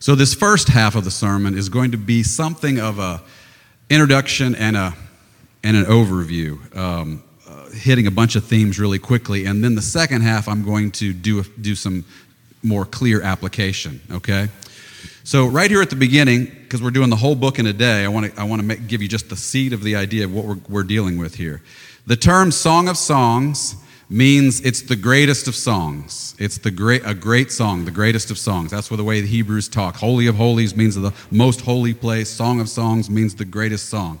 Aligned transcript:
So, 0.00 0.14
this 0.14 0.32
first 0.32 0.68
half 0.68 0.94
of 0.94 1.04
the 1.04 1.10
sermon 1.10 1.58
is 1.58 1.68
going 1.68 1.90
to 1.90 1.96
be 1.96 2.22
something 2.22 2.78
of 2.78 3.00
a 3.00 3.20
introduction 3.90 4.54
and, 4.54 4.76
a, 4.76 4.94
and 5.64 5.76
an 5.76 5.86
overview, 5.86 6.76
um, 6.76 7.24
uh, 7.48 7.70
hitting 7.70 8.06
a 8.06 8.10
bunch 8.10 8.36
of 8.36 8.44
themes 8.44 8.78
really 8.78 9.00
quickly. 9.00 9.46
And 9.46 9.64
then 9.64 9.74
the 9.74 9.82
second 9.82 10.20
half, 10.20 10.48
I'm 10.48 10.64
going 10.64 10.92
to 10.92 11.12
do, 11.12 11.42
do 11.42 11.74
some 11.74 12.04
more 12.62 12.84
clear 12.84 13.22
application, 13.22 14.00
okay? 14.10 14.48
So, 15.24 15.46
right 15.46 15.68
here 15.68 15.82
at 15.82 15.90
the 15.90 15.96
beginning, 15.96 16.44
because 16.44 16.80
we're 16.80 16.92
doing 16.92 17.10
the 17.10 17.16
whole 17.16 17.34
book 17.34 17.58
in 17.58 17.66
a 17.66 17.72
day, 17.72 18.04
I 18.04 18.08
want 18.08 18.32
to 18.32 18.40
I 18.40 18.44
want 18.44 18.68
to 18.68 18.76
give 18.76 19.02
you 19.02 19.08
just 19.08 19.28
the 19.28 19.36
seed 19.36 19.72
of 19.72 19.82
the 19.82 19.96
idea 19.96 20.24
of 20.24 20.32
what 20.32 20.44
we're, 20.44 20.58
we're 20.68 20.82
dealing 20.84 21.18
with 21.18 21.34
here. 21.34 21.60
The 22.06 22.16
term 22.16 22.52
Song 22.52 22.88
of 22.88 22.96
Songs 22.96 23.74
means 24.08 24.60
it's 24.60 24.82
the 24.82 24.96
greatest 24.96 25.48
of 25.48 25.54
songs. 25.54 26.34
It's 26.38 26.58
the 26.58 26.70
great, 26.70 27.02
a 27.04 27.14
great 27.14 27.52
song, 27.52 27.84
the 27.84 27.90
greatest 27.90 28.30
of 28.30 28.38
songs. 28.38 28.70
That's 28.70 28.90
what 28.90 28.96
the 28.96 29.04
way 29.04 29.20
the 29.20 29.26
Hebrews 29.26 29.68
talk. 29.68 29.96
Holy 29.96 30.26
of 30.26 30.36
Holies 30.36 30.74
means 30.74 30.94
the 30.94 31.12
most 31.30 31.60
holy 31.60 31.94
place. 31.94 32.30
Song 32.30 32.60
of 32.60 32.68
Songs 32.68 33.10
means 33.10 33.34
the 33.34 33.44
greatest 33.44 33.88
song. 33.88 34.20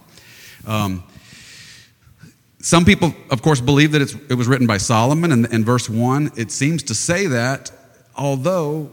Um, 0.66 1.02
some 2.60 2.84
people, 2.84 3.14
of 3.30 3.40
course, 3.40 3.60
believe 3.60 3.92
that 3.92 4.02
it 4.28 4.34
was 4.34 4.48
written 4.48 4.66
by 4.66 4.78
Solomon, 4.78 5.32
and 5.32 5.46
in 5.46 5.64
verse 5.64 5.88
1, 5.88 6.32
it 6.36 6.50
seems 6.50 6.82
to 6.84 6.94
say 6.94 7.26
that, 7.28 7.70
although 8.16 8.90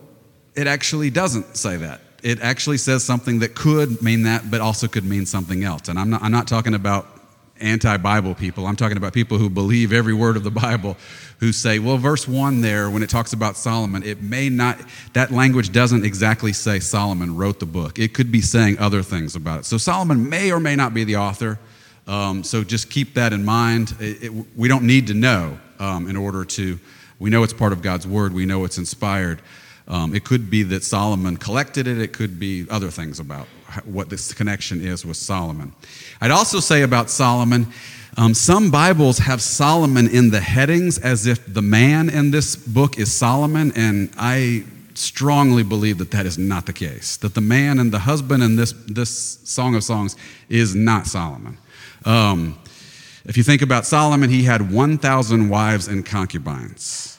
it 0.55 0.67
actually 0.67 1.09
doesn't 1.09 1.57
say 1.57 1.75
that. 1.77 2.01
It 2.23 2.39
actually 2.41 2.77
says 2.77 3.03
something 3.03 3.39
that 3.39 3.55
could 3.55 4.01
mean 4.01 4.23
that, 4.23 4.49
but 4.49 4.61
also 4.61 4.87
could 4.87 5.03
mean 5.03 5.25
something 5.25 5.63
else. 5.63 5.89
And 5.89 5.99
I'm 5.99 6.09
not, 6.09 6.23
I'm 6.23 6.31
not 6.31 6.47
talking 6.47 6.73
about 6.73 7.07
anti 7.59 7.97
Bible 7.97 8.35
people. 8.35 8.67
I'm 8.67 8.75
talking 8.75 8.97
about 8.97 9.13
people 9.13 9.37
who 9.37 9.49
believe 9.49 9.93
every 9.93 10.13
word 10.13 10.37
of 10.37 10.43
the 10.43 10.51
Bible, 10.51 10.97
who 11.39 11.51
say, 11.51 11.79
well, 11.79 11.97
verse 11.97 12.27
1 12.27 12.61
there, 12.61 12.89
when 12.89 13.03
it 13.03 13.09
talks 13.09 13.33
about 13.33 13.57
Solomon, 13.57 14.03
it 14.03 14.21
may 14.21 14.49
not, 14.49 14.79
that 15.13 15.31
language 15.31 15.71
doesn't 15.71 16.05
exactly 16.05 16.53
say 16.53 16.79
Solomon 16.79 17.35
wrote 17.35 17.59
the 17.59 17.65
book. 17.65 17.99
It 17.99 18.13
could 18.13 18.31
be 18.31 18.41
saying 18.41 18.77
other 18.79 19.03
things 19.03 19.35
about 19.35 19.59
it. 19.59 19.65
So 19.65 19.77
Solomon 19.77 20.29
may 20.29 20.51
or 20.51 20.59
may 20.59 20.75
not 20.75 20.93
be 20.93 21.03
the 21.03 21.17
author. 21.17 21.59
Um, 22.07 22.43
so 22.43 22.63
just 22.63 22.89
keep 22.89 23.15
that 23.15 23.33
in 23.33 23.43
mind. 23.43 23.95
It, 23.99 24.23
it, 24.25 24.45
we 24.55 24.67
don't 24.67 24.85
need 24.85 25.07
to 25.07 25.13
know 25.13 25.59
um, 25.79 26.09
in 26.09 26.15
order 26.15 26.45
to, 26.45 26.79
we 27.19 27.29
know 27.29 27.43
it's 27.43 27.53
part 27.53 27.73
of 27.73 27.81
God's 27.81 28.07
word, 28.07 28.33
we 28.33 28.45
know 28.45 28.65
it's 28.65 28.77
inspired. 28.77 29.41
Um, 29.87 30.15
it 30.15 30.23
could 30.23 30.49
be 30.49 30.63
that 30.63 30.83
Solomon 30.83 31.37
collected 31.37 31.87
it, 31.87 31.99
it 31.99 32.11
could 32.11 32.39
be 32.39 32.65
other 32.69 32.89
things 32.89 33.19
about 33.19 33.47
what 33.85 34.09
this 34.09 34.33
connection 34.33 34.81
is 34.81 35.05
with 35.05 35.17
Solomon. 35.17 35.73
I'd 36.21 36.31
also 36.31 36.59
say 36.59 36.81
about 36.81 37.09
Solomon, 37.09 37.67
um, 38.17 38.33
some 38.33 38.71
Bibles 38.71 39.17
have 39.19 39.41
Solomon 39.41 40.07
in 40.07 40.31
the 40.31 40.39
headings 40.39 40.97
as 40.97 41.27
if 41.27 41.53
the 41.53 41.61
man 41.61 42.09
in 42.09 42.31
this 42.31 42.55
book 42.55 42.97
is 42.97 43.11
Solomon, 43.11 43.73
and 43.75 44.09
I 44.17 44.63
strongly 44.93 45.63
believe 45.63 45.97
that 45.97 46.11
that 46.11 46.25
is 46.25 46.37
not 46.37 46.65
the 46.65 46.73
case. 46.73 47.17
That 47.17 47.33
the 47.33 47.41
man 47.41 47.77
and 47.77 47.91
the 47.91 47.99
husband 47.99 48.41
in 48.41 48.55
this, 48.55 48.71
this 48.87 49.39
Song 49.43 49.75
of 49.75 49.83
Songs 49.83 50.15
is 50.47 50.73
not 50.73 51.07
Solomon. 51.07 51.57
Um, 52.05 52.57
if 53.25 53.35
you 53.35 53.43
think 53.43 53.61
about 53.61 53.85
Solomon, 53.85 54.29
he 54.29 54.43
had 54.43 54.71
1,000 54.71 55.49
wives 55.49 55.87
and 55.89 56.05
concubines. 56.05 57.14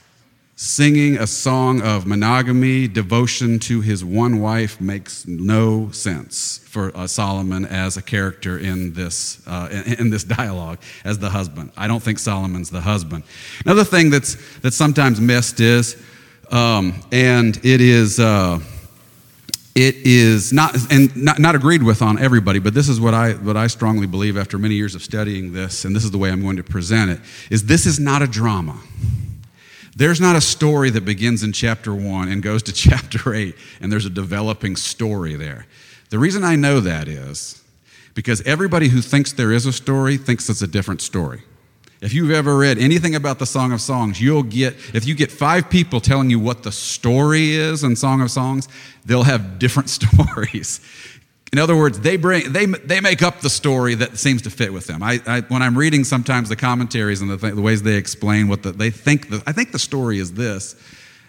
Singing 0.59 1.19
a 1.19 1.27
song 1.27 1.83
of 1.83 2.07
monogamy, 2.07 2.89
devotion 2.89 3.59
to 3.59 3.83
his 3.83 4.03
one 4.03 4.41
wife 4.41 4.81
makes 4.81 5.27
no 5.27 5.91
sense 5.91 6.61
for 6.65 6.97
uh, 6.97 7.07
Solomon 7.07 7.67
as 7.67 7.99
a 7.99 8.03
character 8.03 8.59
in 8.59 8.95
this, 8.95 9.47
uh, 9.47 9.69
in, 9.71 10.01
in, 10.01 10.11
this 10.11 10.25
dialogue 10.39 10.79
as 11.05 11.19
the 11.19 11.29
husband. 11.29 11.73
I 11.77 11.87
don't 11.87 12.03
think 12.03 12.19
Solomon's 12.19 12.71
the 12.71 12.81
husband. 12.81 13.25
Another 13.67 13.85
thing 13.85 14.09
that's, 14.09 14.39
that's 14.61 14.77
sometimes 14.77 15.21
missed 15.21 15.61
is, 15.61 16.03
um, 16.51 16.95
and 17.13 17.59
it 17.63 17.83
is, 17.83 18.19
uh, 18.19 18.59
it 19.75 19.95
is 20.07 20.55
not, 20.55 20.75
and 20.91 21.15
not, 21.23 21.39
not 21.39 21.55
agreed 21.55 21.83
with 21.83 22.01
on 22.01 22.19
everybody, 22.19 22.61
but 22.61 22.73
this 22.73 22.89
is 22.89 22.99
what 22.99 23.13
I, 23.13 23.33
what 23.33 23.59
I 23.59 23.67
strongly 23.67 24.07
believe 24.07 24.39
after 24.39 24.57
many 24.57 24.77
years 24.77 24.95
of 24.95 25.03
studying 25.03 25.53
this, 25.53 25.85
and 25.85 25.95
this 25.95 26.03
is 26.03 26.13
the 26.13 26.19
way 26.19 26.31
I'm 26.31 26.41
going 26.41 26.57
to 26.57 26.65
present 26.65 27.11
it, 27.11 27.21
is 27.51 27.67
this 27.67 27.85
is 27.85 28.01
not 28.01 28.23
a 28.23 28.27
drama. 28.27 28.81
There's 29.97 30.21
not 30.21 30.37
a 30.37 30.43
story 30.43 30.91
that 30.91 31.07
begins 31.07 31.43
in 31.43 31.53
chapter 31.53 31.95
one 31.95 32.29
and 32.29 32.43
goes 32.43 32.63
to 32.65 32.73
chapter 32.89 33.35
eight, 33.35 33.57
and 33.81 33.91
there's 33.91 34.05
a 34.05 34.11
developing 34.11 34.77
story 34.77 35.35
there. 35.35 35.67
The 36.11 36.19
reason 36.19 36.45
I 36.45 36.55
know 36.55 36.81
that 36.81 37.09
is 37.09 37.65
because 38.15 38.43
everybody 38.43 38.89
who 38.89 39.01
thinks 39.01 39.33
there 39.33 39.53
is 39.53 39.67
a 39.67 39.73
story 39.73 40.19
thinks 40.19 40.49
it's 40.49 40.63
a 40.63 40.67
different 40.67 41.01
story. 41.01 41.43
If 42.03 42.13
you've 42.13 42.31
ever 42.31 42.59
read 42.59 42.79
anything 42.79 43.15
about 43.15 43.39
the 43.39 43.47
Song 43.47 43.73
of 43.73 43.81
Songs, 43.81 44.21
you'll 44.21 44.43
get, 44.43 44.75
if 44.95 45.07
you 45.07 45.15
get 45.15 45.33
five 45.33 45.71
people 45.71 46.01
telling 46.01 46.29
you 46.29 46.39
what 46.39 46.63
the 46.63 46.71
story 46.71 47.53
is 47.53 47.83
in 47.83 47.97
Song 47.97 48.21
of 48.21 48.31
Songs, 48.31 48.69
they'll 49.07 49.23
have 49.23 49.59
different 49.59 49.89
stories. 49.91 50.81
In 51.53 51.59
other 51.59 51.77
words, 51.77 52.01
they, 52.01 52.17
bring, 52.17 52.53
they, 52.53 52.67
they 52.67 53.01
make 53.01 53.23
up 53.23 53.41
the 53.41 53.51
story 53.51 53.95
that 53.95 54.19
seems 54.19 54.43
to 54.43 54.51
fit 54.51 54.73
with 54.73 54.87
them. 54.87 55.03
I, 55.03 55.21
I 55.27 55.41
when 55.43 55.63
I'm 55.63 55.79
reading 55.79 56.05
sometimes 56.05 56.49
the 56.49 56.57
commentaries 56.57 57.23
and 57.23 57.31
the, 57.31 57.39
th- 57.39 57.55
the 57.55 57.63
ways 57.63 57.83
they 57.83 57.95
explain 57.95 58.49
what 58.49 58.63
the, 58.63 58.73
they 58.73 58.91
think, 58.91 59.31
the, 59.31 59.43
I 59.47 59.53
think 59.53 59.73
the 59.73 59.79
story 59.79 60.19
is 60.19 60.33
this. 60.33 60.75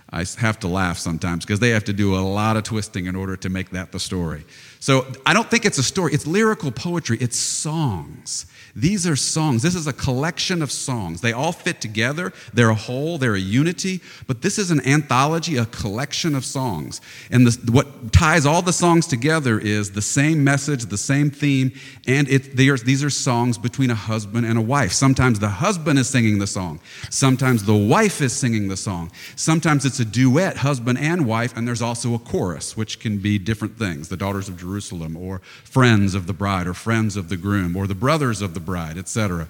I 0.09 0.25
have 0.37 0.59
to 0.59 0.69
laugh 0.69 0.97
sometimes 0.97 1.45
because 1.45 1.59
they 1.59 1.71
have 1.71 1.83
to 1.85 1.93
do 1.93 2.15
a 2.15 2.23
lot 2.23 2.55
of 2.55 2.63
twisting 2.63 3.07
in 3.07 3.15
order 3.15 3.35
to 3.37 3.49
make 3.49 3.71
that 3.71 3.91
the 3.91 3.99
story. 3.99 4.45
So 4.79 5.05
I 5.25 5.33
don't 5.33 5.49
think 5.49 5.65
it's 5.65 5.77
a 5.77 5.83
story, 5.83 6.13
it's 6.13 6.25
lyrical 6.25 6.71
poetry, 6.71 7.17
it's 7.19 7.37
songs. 7.37 8.45
These 8.77 9.07
are 9.07 9.15
songs. 9.15 9.63
This 9.63 9.73
is 9.73 9.87
a 9.87 9.93
collection 9.93 10.61
of 10.61 10.71
songs. 10.71 11.21
They 11.21 11.33
all 11.33 11.51
fit 11.51 11.81
together. 11.81 12.31
They're 12.53 12.69
a 12.69 12.75
whole, 12.75 13.17
they're 13.17 13.33
a 13.33 13.39
unity, 13.39 14.01
but 14.27 14.43
this 14.43 14.59
is 14.59 14.69
an 14.69 14.85
anthology, 14.85 15.57
a 15.57 15.65
collection 15.65 16.35
of 16.35 16.45
songs. 16.45 17.01
And 17.31 17.47
the, 17.47 17.71
what 17.71 18.13
ties 18.13 18.45
all 18.45 18.61
the 18.61 18.71
songs 18.71 19.07
together 19.07 19.57
is 19.57 19.93
the 19.93 20.01
same 20.03 20.43
message, 20.43 20.85
the 20.85 20.97
same 20.97 21.31
theme, 21.31 21.71
and 22.05 22.29
it, 22.29 22.53
are, 22.69 22.77
these 22.77 23.03
are 23.03 23.09
songs 23.09 23.57
between 23.57 23.89
a 23.89 23.95
husband 23.95 24.45
and 24.45 24.59
a 24.59 24.61
wife. 24.61 24.91
Sometimes 24.91 25.39
the 25.39 25.49
husband 25.49 25.97
is 25.97 26.07
singing 26.07 26.37
the 26.37 26.45
song, 26.45 26.79
sometimes 27.09 27.63
the 27.63 27.75
wife 27.75 28.21
is 28.21 28.31
singing 28.31 28.67
the 28.67 28.77
song. 28.77 29.11
Sometimes 29.35 29.85
it's 29.85 29.99
a 29.99 30.05
duet, 30.05 30.57
husband 30.57 30.99
and 30.99 31.25
wife, 31.25 31.57
and 31.57 31.67
there's 31.67 31.81
also 31.81 32.13
a 32.13 32.19
chorus, 32.19 32.77
which 32.77 32.99
can 32.99 33.17
be 33.17 33.39
different 33.39 33.75
things 33.79 34.09
the 34.09 34.17
daughters 34.17 34.47
of 34.49 34.57
Jerusalem, 34.57 35.17
or 35.17 35.39
friends 35.63 36.13
of 36.13 36.27
the 36.27 36.33
bride, 36.33 36.67
or 36.67 36.75
friends 36.75 37.17
of 37.17 37.29
the 37.29 37.37
groom, 37.37 37.75
or 37.75 37.87
the 37.87 37.95
brothers 37.95 38.39
of 38.43 38.53
the 38.53 38.66
bride, 38.67 38.99
etc. 38.99 39.47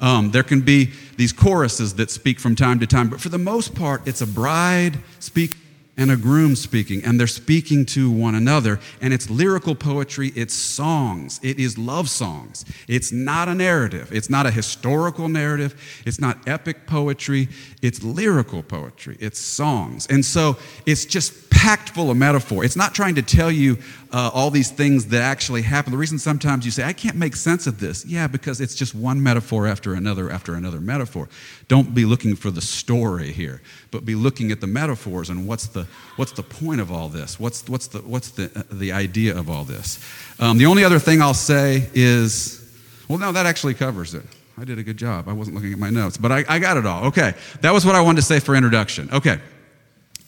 Um, 0.00 0.32
there 0.32 0.42
can 0.42 0.62
be 0.62 0.90
these 1.16 1.32
choruses 1.32 1.94
that 1.94 2.10
speak 2.10 2.40
from 2.40 2.56
time 2.56 2.80
to 2.80 2.86
time, 2.88 3.08
but 3.08 3.20
for 3.20 3.28
the 3.28 3.38
most 3.38 3.76
part, 3.76 4.08
it's 4.08 4.20
a 4.20 4.26
bride 4.26 4.98
speaking 5.20 5.60
and 5.96 6.10
a 6.10 6.16
groom 6.16 6.56
speaking, 6.56 7.04
and 7.04 7.18
they're 7.20 7.26
speaking 7.26 7.86
to 7.86 8.10
one 8.10 8.34
another. 8.34 8.80
And 9.00 9.12
it's 9.12 9.30
lyrical 9.30 9.74
poetry, 9.74 10.32
it's 10.34 10.54
songs, 10.54 11.38
it 11.42 11.58
is 11.58 11.78
love 11.78 12.08
songs. 12.08 12.64
It's 12.88 13.12
not 13.12 13.48
a 13.48 13.54
narrative, 13.54 14.10
it's 14.12 14.28
not 14.28 14.46
a 14.46 14.50
historical 14.50 15.28
narrative, 15.28 16.02
it's 16.04 16.20
not 16.20 16.38
epic 16.48 16.86
poetry, 16.86 17.48
it's 17.82 18.02
lyrical 18.02 18.62
poetry, 18.62 19.16
it's 19.20 19.38
songs. 19.38 20.06
And 20.08 20.24
so 20.24 20.56
it's 20.86 21.04
just 21.04 21.50
packed 21.50 21.90
full 21.90 22.10
of 22.10 22.16
metaphor. 22.16 22.64
It's 22.64 22.76
not 22.76 22.94
trying 22.94 23.14
to 23.14 23.22
tell 23.22 23.50
you 23.50 23.78
uh, 24.12 24.30
all 24.34 24.50
these 24.50 24.70
things 24.70 25.06
that 25.06 25.22
actually 25.22 25.62
happen. 25.62 25.92
The 25.92 25.98
reason 25.98 26.18
sometimes 26.18 26.64
you 26.64 26.70
say, 26.70 26.84
I 26.84 26.92
can't 26.92 27.16
make 27.16 27.34
sense 27.34 27.66
of 27.66 27.80
this, 27.80 28.04
yeah, 28.04 28.26
because 28.26 28.60
it's 28.60 28.74
just 28.74 28.94
one 28.94 29.22
metaphor 29.22 29.66
after 29.66 29.94
another 29.94 30.30
after 30.30 30.54
another 30.54 30.80
metaphor. 30.80 31.28
Don't 31.68 31.94
be 31.94 32.04
looking 32.04 32.36
for 32.36 32.50
the 32.50 32.60
story 32.60 33.32
here, 33.32 33.62
but 33.94 34.04
be 34.04 34.16
looking 34.16 34.50
at 34.50 34.60
the 34.60 34.66
metaphors 34.66 35.30
and 35.30 35.46
what's 35.46 35.68
the, 35.68 35.86
what's 36.16 36.32
the 36.32 36.42
point 36.42 36.80
of 36.80 36.90
all 36.90 37.08
this? 37.08 37.38
What's, 37.38 37.68
what's, 37.68 37.86
the, 37.86 38.00
what's 38.00 38.30
the, 38.30 38.66
the 38.72 38.90
idea 38.90 39.38
of 39.38 39.48
all 39.48 39.62
this? 39.62 40.04
Um, 40.40 40.58
the 40.58 40.66
only 40.66 40.82
other 40.82 40.98
thing 40.98 41.22
I'll 41.22 41.32
say 41.32 41.88
is, 41.94 42.60
well, 43.08 43.18
no, 43.18 43.30
that 43.30 43.46
actually 43.46 43.74
covers 43.74 44.12
it. 44.12 44.24
I 44.58 44.64
did 44.64 44.80
a 44.80 44.82
good 44.82 44.96
job. 44.96 45.28
I 45.28 45.32
wasn't 45.32 45.54
looking 45.54 45.72
at 45.72 45.78
my 45.78 45.90
notes, 45.90 46.16
but 46.16 46.32
I, 46.32 46.44
I 46.48 46.58
got 46.58 46.76
it 46.76 46.86
all. 46.86 47.04
Okay, 47.04 47.34
that 47.60 47.72
was 47.72 47.86
what 47.86 47.94
I 47.94 48.00
wanted 48.00 48.16
to 48.16 48.26
say 48.26 48.40
for 48.40 48.56
introduction. 48.56 49.08
Okay, 49.12 49.38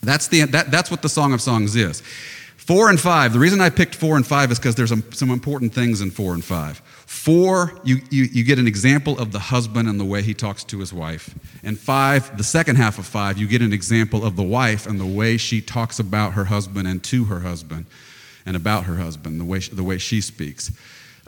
that's, 0.01 0.29
the, 0.29 0.43
that, 0.43 0.71
that's 0.71 0.89
what 0.89 1.01
the 1.01 1.09
Song 1.09 1.33
of 1.33 1.41
Songs 1.41 1.75
is. 1.75 2.01
Four 2.67 2.89
and 2.89 2.99
five, 2.99 3.31
the 3.31 3.39
reason 3.39 3.61
I 3.61 3.69
picked 3.69 3.95
four 3.95 4.17
and 4.17 4.27
five 4.27 4.51
is 4.51 4.59
because 4.59 4.75
there's 4.75 4.91
some 5.17 5.29
important 5.29 5.73
things 5.73 6.01
in 6.01 6.11
four 6.11 6.33
and 6.33 6.43
five. 6.43 6.79
Four, 7.05 7.79
you, 7.85 8.01
you, 8.09 8.25
you 8.25 8.43
get 8.43 8.59
an 8.59 8.67
example 8.67 9.17
of 9.19 9.31
the 9.31 9.39
husband 9.39 9.87
and 9.87 9.97
the 9.97 10.03
way 10.03 10.21
he 10.21 10.33
talks 10.33 10.65
to 10.65 10.79
his 10.79 10.91
wife. 10.91 11.33
And 11.63 11.79
five, 11.79 12.35
the 12.35 12.43
second 12.43 12.75
half 12.75 12.99
of 12.99 13.05
five, 13.05 13.37
you 13.37 13.47
get 13.47 13.61
an 13.61 13.71
example 13.71 14.25
of 14.25 14.35
the 14.35 14.43
wife 14.43 14.85
and 14.85 14.99
the 14.99 15.05
way 15.05 15.37
she 15.37 15.61
talks 15.61 15.97
about 15.99 16.33
her 16.33 16.43
husband 16.43 16.89
and 16.89 17.01
to 17.05 17.23
her 17.23 17.39
husband 17.39 17.85
and 18.45 18.57
about 18.57 18.83
her 18.83 18.97
husband, 18.97 19.39
the 19.39 19.45
way, 19.45 19.59
the 19.59 19.83
way 19.83 19.97
she 19.97 20.19
speaks. 20.19 20.69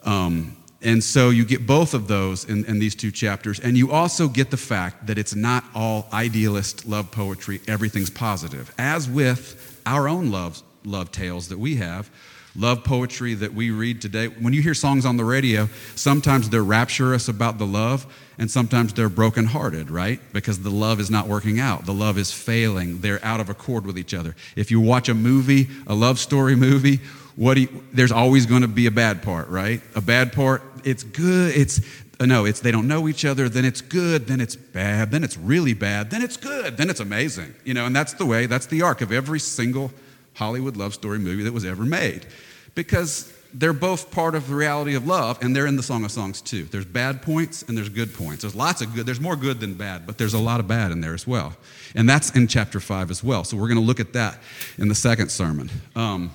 Um, 0.04 0.58
and 0.82 1.02
so 1.02 1.30
you 1.30 1.46
get 1.46 1.66
both 1.66 1.94
of 1.94 2.10
those 2.10 2.44
in, 2.44 2.66
in, 2.66 2.80
these 2.80 2.96
two 2.96 3.12
chapters. 3.12 3.62
And 3.62 3.78
you 3.78 3.94
also 3.94 4.28
get 4.28 4.52
the 4.52 4.58
fact 4.58 5.08
that 5.08 5.18
it's 5.18 5.36
not 5.36 5.64
all 5.74 6.10
idealist 6.12 6.86
love 6.86 7.12
poetry, 7.12 7.62
everything's 7.66 8.10
positive. 8.10 8.74
As 8.78 9.10
with 9.10 9.82
our 9.86 10.10
own 10.10 10.32
love 10.32 10.62
love 10.86 11.12
tales 11.12 11.50
that 11.50 11.60
we 11.60 11.76
have. 11.76 12.10
love 12.56 12.84
poetry 12.84 13.34
that 13.36 13.54
we 13.54 13.72
read 13.72 14.02
today. 14.02 14.28
When 14.28 14.54
you 14.54 14.62
hear 14.62 14.74
songs 14.74 15.06
on 15.06 15.18
the 15.18 15.24
radio, 15.24 15.70
sometimes 15.96 16.50
they're 16.50 16.64
rapturous 16.64 17.28
about 17.28 17.58
the 17.58 17.66
love, 17.66 18.06
and 18.38 18.50
sometimes 18.50 18.94
they're 18.94 19.10
brokenhearted, 19.10 19.90
right? 19.90 20.20
Because 20.34 20.60
the 20.60 20.70
love 20.70 21.00
is 21.00 21.10
not 21.10 21.28
working 21.28 21.60
out. 21.60 21.86
The 21.86 21.94
love 21.94 22.18
is 22.18 22.32
failing. 22.32 23.02
They're 23.02 23.24
out 23.24 23.40
of 23.40 23.50
accord 23.50 23.86
with 23.86 23.98
each 23.98 24.14
other. 24.14 24.36
If 24.56 24.72
you 24.72 24.80
watch 24.80 25.10
a 25.10 25.14
movie, 25.14 25.68
a 25.88 25.94
love 25.94 26.20
story 26.20 26.56
movie, 26.56 26.98
what 27.36 27.58
you, 27.58 27.84
there's 27.94 28.12
always 28.12 28.46
going 28.46 28.62
to 28.64 28.68
be 28.68 28.86
a 28.88 28.92
bad 28.92 29.22
part, 29.22 29.48
right? 29.50 29.82
A 29.96 30.02
bad 30.02 30.34
part, 30.34 30.62
it's 30.84 31.04
good. 31.04 31.56
It's 31.56 31.82
no, 32.22 32.44
it's 32.44 32.60
they 32.60 32.72
don't 32.72 32.90
know 32.90 33.08
each 33.08 33.24
other, 33.24 33.48
then 33.48 33.64
it's 33.64 33.80
good, 33.80 34.28
then 34.28 34.42
it's 34.42 34.58
bad, 34.58 35.12
then 35.12 35.24
it's 35.24 35.38
really 35.38 35.74
bad, 35.74 36.10
then 36.10 36.22
it's 36.22 36.36
good, 36.36 36.76
then 36.76 36.90
it's 36.90 37.00
amazing. 37.00 37.54
You 37.64 37.74
know, 37.74 37.86
and 37.86 37.96
that's 37.96 38.12
the 38.12 38.26
way, 38.26 38.46
that's 38.46 38.66
the 38.66 38.82
arc 38.82 39.00
of 39.00 39.14
every 39.14 39.40
single 39.40 39.94
Hollywood 40.40 40.78
love 40.78 40.94
story 40.94 41.20
movie 41.20 41.44
that 41.44 41.54
was 41.54 41.66
ever 41.66 41.84
made. 41.84 42.26
Because 42.74 43.34
they're 43.54 43.74
both 43.74 44.10
part 44.10 44.36
of 44.36 44.48
the 44.48 44.56
reality 44.56 44.96
of 44.96 45.06
love, 45.06 45.38
and 45.42 45.54
they're 45.54 45.66
in 45.66 45.76
the 45.76 45.84
Song 45.84 46.06
of 46.06 46.12
Songs 46.12 46.40
too. 46.40 46.64
There's 46.64 46.86
bad 46.86 47.22
points 47.22 47.64
and 47.64 47.78
there's 47.78 47.90
good 47.90 48.14
points. 48.14 48.44
There's 48.44 48.56
lots 48.56 48.82
of 48.82 48.96
good, 48.96 49.06
there's 49.06 49.20
more 49.20 49.36
good 49.36 49.60
than 49.60 49.74
bad, 49.74 50.08
but 50.08 50.18
there's 50.18 50.34
a 50.34 50.40
lot 50.40 50.60
of 50.60 50.68
bad 50.68 50.92
in 50.92 51.02
there 51.02 51.14
as 51.14 51.28
well. 51.28 51.58
And 51.94 52.08
that's 52.08 52.32
in 52.36 52.48
chapter 52.48 52.80
five 52.80 53.12
as 53.12 53.24
well. 53.24 53.44
So 53.44 53.58
we're 53.58 53.68
going 53.68 53.80
to 53.80 53.86
look 53.86 54.00
at 54.00 54.14
that 54.14 54.40
in 54.78 54.88
the 54.88 54.96
second 54.96 55.30
sermon. 55.30 55.70
Um, 55.96 56.32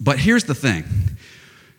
but 0.00 0.18
here's 0.18 0.44
the 0.44 0.54
thing 0.54 0.84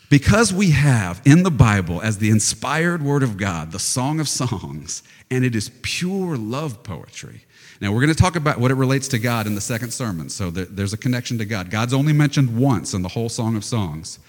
because 0.09 0.53
we 0.53 0.71
have 0.71 1.21
in 1.25 1.43
the 1.43 1.51
Bible, 1.51 2.01
as 2.01 2.19
the 2.19 2.29
inspired 2.29 3.01
word 3.01 3.23
of 3.23 3.35
God, 3.35 3.71
the 3.71 3.79
Song 3.79 4.19
of 4.19 4.29
Songs, 4.29 5.03
and 5.29 5.43
it 5.43 5.55
is 5.55 5.71
pure 5.81 6.37
love 6.37 6.83
poetry. 6.83 7.41
Now, 7.81 7.91
we're 7.91 8.01
going 8.01 8.13
to 8.13 8.21
talk 8.21 8.35
about 8.35 8.59
what 8.59 8.71
it 8.71 8.75
relates 8.75 9.07
to 9.09 9.19
God 9.19 9.47
in 9.47 9.55
the 9.55 9.61
second 9.61 9.91
sermon. 9.91 10.29
So 10.29 10.49
there's 10.49 10.93
a 10.93 10.97
connection 10.97 11.37
to 11.39 11.45
God. 11.45 11.69
God's 11.69 11.93
only 11.93 12.13
mentioned 12.13 12.57
once 12.57 12.93
in 12.93 13.01
the 13.01 13.09
whole 13.09 13.29
Song 13.29 13.55
of 13.55 13.65
Songs. 13.65 14.19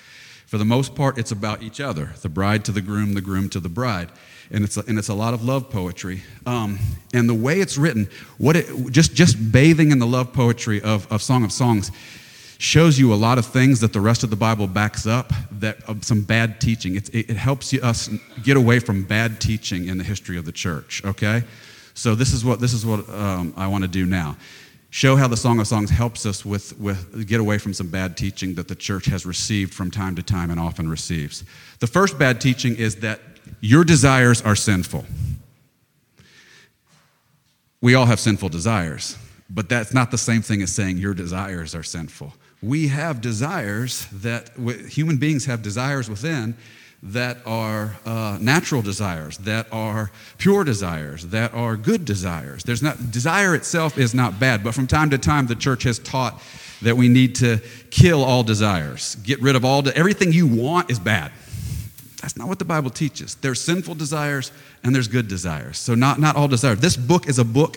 For 0.46 0.58
the 0.58 0.64
most 0.64 0.94
part, 0.94 1.18
it's 1.18 1.32
about 1.32 1.62
each 1.62 1.80
other 1.80 2.12
the 2.22 2.28
bride 2.28 2.64
to 2.66 2.72
the 2.72 2.80
groom, 2.80 3.14
the 3.14 3.20
groom 3.20 3.48
to 3.50 3.60
the 3.60 3.68
bride. 3.68 4.10
And 4.50 4.64
it's 4.64 4.76
a, 4.76 4.84
and 4.86 4.96
it's 4.98 5.08
a 5.08 5.14
lot 5.14 5.34
of 5.34 5.44
love 5.44 5.70
poetry. 5.70 6.22
Um, 6.44 6.78
and 7.12 7.28
the 7.28 7.34
way 7.34 7.60
it's 7.60 7.76
written, 7.76 8.08
what 8.38 8.54
it, 8.54 8.66
just, 8.90 9.14
just 9.14 9.52
bathing 9.52 9.90
in 9.90 9.98
the 9.98 10.06
love 10.06 10.32
poetry 10.32 10.80
of, 10.82 11.10
of 11.12 11.20
Song 11.20 11.44
of 11.44 11.50
Songs, 11.50 11.90
shows 12.58 12.98
you 12.98 13.12
a 13.12 13.16
lot 13.16 13.38
of 13.38 13.46
things 13.46 13.80
that 13.80 13.92
the 13.92 14.00
rest 14.00 14.22
of 14.22 14.30
the 14.30 14.36
Bible 14.36 14.66
backs 14.66 15.06
up, 15.06 15.32
that 15.50 15.78
uh, 15.88 15.94
some 16.00 16.22
bad 16.22 16.60
teaching. 16.60 16.94
It, 16.94 17.08
it, 17.10 17.30
it 17.30 17.36
helps 17.36 17.72
you, 17.72 17.80
us 17.82 18.08
get 18.42 18.56
away 18.56 18.78
from 18.78 19.02
bad 19.02 19.40
teaching 19.40 19.88
in 19.88 19.98
the 19.98 20.04
history 20.04 20.38
of 20.38 20.44
the 20.44 20.52
church, 20.52 21.02
okay? 21.04 21.42
So 21.96 22.14
this 22.14 22.32
is 22.32 22.44
what, 22.44 22.60
this 22.60 22.72
is 22.72 22.86
what 22.86 23.08
um, 23.08 23.52
I 23.56 23.66
want 23.66 23.82
to 23.82 23.88
do 23.88 24.06
now. 24.06 24.36
Show 24.90 25.16
how 25.16 25.26
the 25.26 25.36
Song 25.36 25.58
of 25.58 25.66
Songs 25.66 25.90
helps 25.90 26.24
us 26.24 26.44
with, 26.44 26.78
with 26.78 27.26
get 27.26 27.40
away 27.40 27.58
from 27.58 27.74
some 27.74 27.88
bad 27.88 28.16
teaching 28.16 28.54
that 28.54 28.68
the 28.68 28.76
church 28.76 29.06
has 29.06 29.26
received 29.26 29.74
from 29.74 29.90
time 29.90 30.14
to 30.14 30.22
time 30.22 30.50
and 30.50 30.60
often 30.60 30.88
receives. 30.88 31.42
The 31.80 31.88
first 31.88 32.18
bad 32.18 32.40
teaching 32.40 32.76
is 32.76 32.96
that 32.96 33.20
your 33.60 33.82
desires 33.82 34.40
are 34.42 34.54
sinful. 34.54 35.04
We 37.80 37.94
all 37.94 38.06
have 38.06 38.20
sinful 38.20 38.50
desires, 38.50 39.18
but 39.50 39.68
that's 39.68 39.92
not 39.92 40.12
the 40.12 40.18
same 40.18 40.42
thing 40.42 40.62
as 40.62 40.72
saying 40.72 40.98
your 40.98 41.14
desires 41.14 41.74
are 41.74 41.82
sinful 41.82 42.32
we 42.62 42.88
have 42.88 43.20
desires 43.20 44.06
that 44.12 44.50
human 44.88 45.18
beings 45.18 45.44
have 45.44 45.62
desires 45.62 46.08
within 46.08 46.56
that 47.12 47.38
are 47.46 47.96
uh, 48.04 48.38
natural 48.40 48.82
desires, 48.82 49.38
that 49.38 49.66
are 49.72 50.10
pure 50.38 50.64
desires, 50.64 51.26
that 51.28 51.54
are 51.54 51.76
good 51.76 52.04
desires. 52.04 52.64
There's 52.64 52.82
not 52.82 53.10
desire 53.10 53.54
itself 53.54 53.96
is 53.96 54.14
not 54.14 54.40
bad, 54.40 54.64
but 54.64 54.74
from 54.74 54.86
time 54.86 55.10
to 55.10 55.18
time 55.18 55.46
the 55.46 55.54
church 55.54 55.84
has 55.84 55.98
taught 55.98 56.42
that 56.82 56.96
we 56.96 57.08
need 57.08 57.36
to 57.36 57.60
kill 57.90 58.24
all 58.24 58.42
desires, 58.42 59.14
get 59.16 59.40
rid 59.40 59.56
of 59.56 59.64
all 59.64 59.82
de- 59.82 59.96
everything 59.96 60.32
you 60.32 60.46
want 60.46 60.90
is 60.90 60.98
bad. 60.98 61.30
That's 62.20 62.36
not 62.36 62.48
what 62.48 62.58
the 62.58 62.64
Bible 62.64 62.90
teaches. 62.90 63.36
There's 63.36 63.60
sinful 63.60 63.94
desires 63.94 64.50
and 64.82 64.94
there's 64.94 65.08
good 65.08 65.28
desires. 65.28 65.78
So 65.78 65.94
not 65.94 66.18
not 66.18 66.34
all 66.34 66.48
desires. 66.48 66.80
This 66.80 66.96
book 66.96 67.28
is 67.28 67.38
a 67.38 67.44
book 67.44 67.76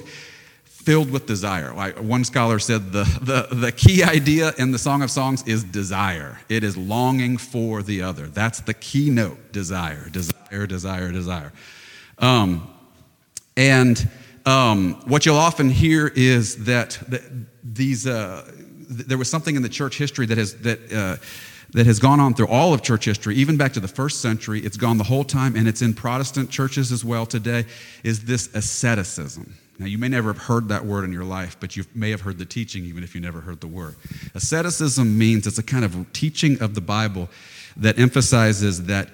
filled 0.90 1.12
with 1.12 1.28
desire. 1.28 1.72
Like 1.72 2.00
one 2.00 2.24
scholar 2.24 2.58
said, 2.58 2.92
the, 2.92 3.04
the, 3.22 3.56
the 3.56 3.72
key 3.72 4.02
idea 4.02 4.54
in 4.58 4.72
the 4.72 4.80
Song 4.80 5.04
of 5.04 5.12
Songs 5.12 5.44
is 5.46 5.64
desire. 5.64 6.40
It 6.50 6.64
is 6.64 6.76
longing 6.76 7.38
for 7.38 7.84
the 7.84 8.02
other. 8.02 8.26
That's 8.26 8.62
the 8.62 8.74
keynote 8.74 9.52
desire, 9.52 10.10
desire, 10.10 10.66
desire, 10.66 11.12
desire. 11.12 11.54
Um, 12.18 12.74
and 13.56 14.10
um, 14.48 15.00
what 15.06 15.28
you'll 15.28 15.36
often 15.36 15.70
hear 15.70 16.08
is 16.08 16.66
that, 16.66 16.98
these, 17.64 18.08
uh, 18.08 18.52
there 18.90 19.20
was 19.20 19.30
something 19.30 19.56
in 19.56 19.62
the 19.62 19.70
church 19.70 19.96
history 19.96 20.26
that 20.26 20.40
has, 20.40 20.56
that, 20.62 20.80
uh, 20.92 21.18
that 21.74 21.86
has 21.86 22.00
gone 22.00 22.20
on 22.20 22.34
through 22.34 22.48
all 22.48 22.74
of 22.74 22.82
church 22.82 23.06
history, 23.06 23.36
even 23.36 23.58
back 23.58 23.74
to 23.74 23.80
the 23.80 23.88
first 23.88 24.24
century. 24.24 24.60
It's 24.62 24.76
gone 24.76 24.98
the 24.98 25.04
whole 25.04 25.24
time, 25.24 25.56
and 25.56 25.68
it's 25.68 25.84
in 25.84 25.94
Protestant 25.94 26.50
churches 26.50 26.92
as 26.92 27.06
well 27.06 27.28
today, 27.28 27.66
is 28.04 28.26
this 28.26 28.50
asceticism. 28.56 29.56
Now, 29.80 29.86
you 29.86 29.98
may 29.98 30.10
never 30.10 30.34
have 30.34 30.44
heard 30.44 30.68
that 30.68 30.86
word 30.86 31.06
in 31.06 31.14
your 31.14 31.24
life, 31.24 31.56
but 31.60 31.78
you 31.78 31.86
may 31.96 32.12
have 32.12 32.22
heard 32.22 32.38
the 32.38 32.46
teaching 32.46 32.84
even 32.84 33.02
if 33.02 33.16
you 33.16 33.22
never 33.22 33.40
heard 33.40 33.62
the 33.62 33.68
word. 33.68 33.96
Asceticism 34.36 35.18
means 35.18 35.48
it's 35.48 35.58
a 35.58 35.64
kind 35.64 35.86
of 35.86 36.12
teaching 36.12 36.62
of 36.62 36.76
the 36.76 36.82
Bible 36.82 37.30
that 37.78 37.98
emphasizes 37.98 38.84
that 38.84 39.10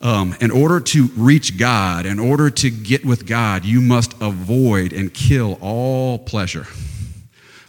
um, 0.00 0.34
in 0.40 0.50
order 0.50 0.80
to 0.80 1.08
reach 1.08 1.58
God, 1.58 2.06
in 2.06 2.18
order 2.18 2.48
to 2.48 2.70
get 2.70 3.04
with 3.04 3.26
God, 3.26 3.66
you 3.66 3.82
must 3.82 4.14
avoid 4.22 4.94
and 4.94 5.12
kill 5.12 5.58
all 5.60 6.18
pleasure. 6.18 6.66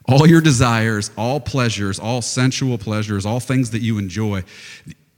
All 0.08 0.26
your 0.26 0.40
desires, 0.40 1.12
all 1.18 1.42
pleasures, 1.42 2.00
all 2.00 2.22
sensual 2.22 2.78
pleasures, 2.78 3.26
all 3.26 3.42
things 3.42 3.72
that 3.72 3.82
you 3.82 3.98
enjoy. 3.98 4.44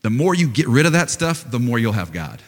The 0.01 0.09
more 0.09 0.33
you 0.33 0.47
get 0.47 0.67
rid 0.67 0.87
of 0.87 0.93
that 0.93 1.11
stuff, 1.11 1.49
the 1.49 1.59
more 1.59 1.77
you'll 1.77 1.93
have 1.93 2.11
God. 2.11 2.41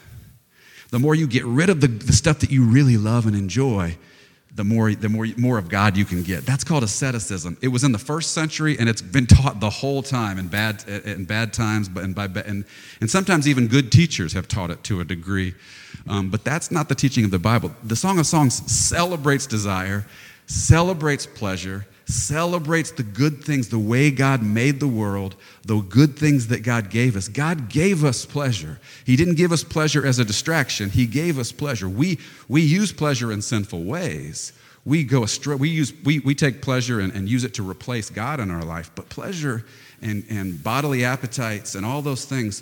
The 0.89 0.99
more 0.99 1.13
you 1.13 1.27
get 1.27 1.45
rid 1.45 1.69
of 1.69 1.81
the, 1.81 1.87
the 1.87 2.13
stuff 2.13 2.39
that 2.39 2.49
you 2.49 2.65
really 2.65 2.97
love 2.97 3.27
and 3.27 3.35
enjoy, 3.35 3.97
the 4.55 4.63
more, 4.63 4.93
the 4.93 5.09
more, 5.09 5.27
more 5.37 5.57
of 5.57 5.67
God 5.67 5.97
you 5.97 6.05
can 6.05 6.23
get. 6.23 6.45
That's 6.45 6.63
called 6.63 6.83
asceticism. 6.83 7.57
It 7.61 7.67
was 7.67 7.83
in 7.83 7.91
the 7.91 7.99
first 7.99 8.31
century, 8.31 8.77
and 8.79 8.87
it's 8.87 9.01
been 9.01 9.27
taught 9.27 9.59
the 9.59 9.69
whole 9.69 10.01
time 10.01 10.39
in 10.39 10.47
bad, 10.47 10.83
in 10.87 11.25
bad 11.25 11.51
times, 11.51 11.89
but 11.89 12.03
and, 12.05 12.15
by, 12.15 12.25
and, 12.25 12.63
and 13.01 13.11
sometimes 13.11 13.47
even 13.47 13.67
good 13.67 13.91
teachers 13.91 14.31
have 14.31 14.47
taught 14.47 14.71
it 14.71 14.81
to 14.85 15.01
a 15.01 15.05
degree. 15.05 15.53
Um, 16.07 16.29
but 16.29 16.45
that's 16.45 16.71
not 16.71 16.87
the 16.87 16.95
teaching 16.95 17.25
of 17.25 17.31
the 17.31 17.39
Bible. 17.39 17.75
The 17.83 17.95
Song 17.95 18.17
of 18.17 18.27
Songs 18.27 18.71
celebrates 18.71 19.45
desire, 19.45 20.05
celebrates 20.45 21.25
pleasure, 21.25 21.85
celebrates 22.05 22.91
the 22.91 23.03
good 23.03 23.43
things, 23.43 23.69
the 23.69 23.79
way 23.79 24.11
God 24.11 24.43
made 24.43 24.79
the 24.79 24.87
world, 24.87 25.35
the 25.65 25.79
good 25.79 26.17
things 26.17 26.47
that 26.47 26.63
God 26.63 26.89
gave 26.89 27.15
us. 27.15 27.27
God 27.27 27.69
gave 27.69 28.03
us 28.03 28.25
pleasure. 28.25 28.79
He 29.05 29.15
didn't 29.15 29.35
give 29.35 29.51
us 29.51 29.63
pleasure 29.63 30.05
as 30.05 30.19
a 30.19 30.25
distraction, 30.25 30.89
He 30.89 31.05
gave 31.07 31.39
us 31.39 31.51
pleasure. 31.51 31.89
We, 31.89 32.19
we 32.47 32.61
use 32.61 32.91
pleasure 32.91 33.31
in 33.31 33.41
sinful 33.41 33.83
ways. 33.83 34.53
We 34.85 35.03
go 35.03 35.23
astray, 35.23 35.55
we, 35.55 35.69
use, 35.69 35.93
we, 36.03 36.19
we 36.19 36.35
take 36.35 36.61
pleasure 36.61 36.99
and, 36.99 37.11
and 37.13 37.27
use 37.27 37.43
it 37.43 37.55
to 37.55 37.67
replace 37.67 38.11
God 38.11 38.39
in 38.39 38.51
our 38.51 38.63
life, 38.63 38.91
but 38.93 39.09
pleasure 39.09 39.65
and, 40.01 40.23
and 40.29 40.63
bodily 40.63 41.03
appetites 41.03 41.73
and 41.73 41.83
all 41.83 42.03
those 42.03 42.25
things. 42.25 42.61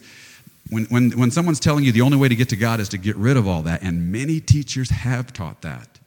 When, 0.70 0.86
when, 0.86 1.12
when 1.12 1.32
someone's 1.32 1.60
telling 1.60 1.84
you 1.84 1.92
the 1.92 2.02
only 2.02 2.18
way 2.18 2.30
to 2.30 2.36
get 2.36 2.48
to 2.50 2.56
God 2.56 2.80
is 2.80 2.88
to 2.90 2.98
get 2.98 3.18
rid 3.18 3.36
of 3.36 3.46
all 3.46 3.64
that, 3.64 3.84
and 3.84 4.10
many 4.10 4.40
teachers 4.40 4.90
have 4.90 5.34
taught 5.34 5.62
that, 5.64 6.00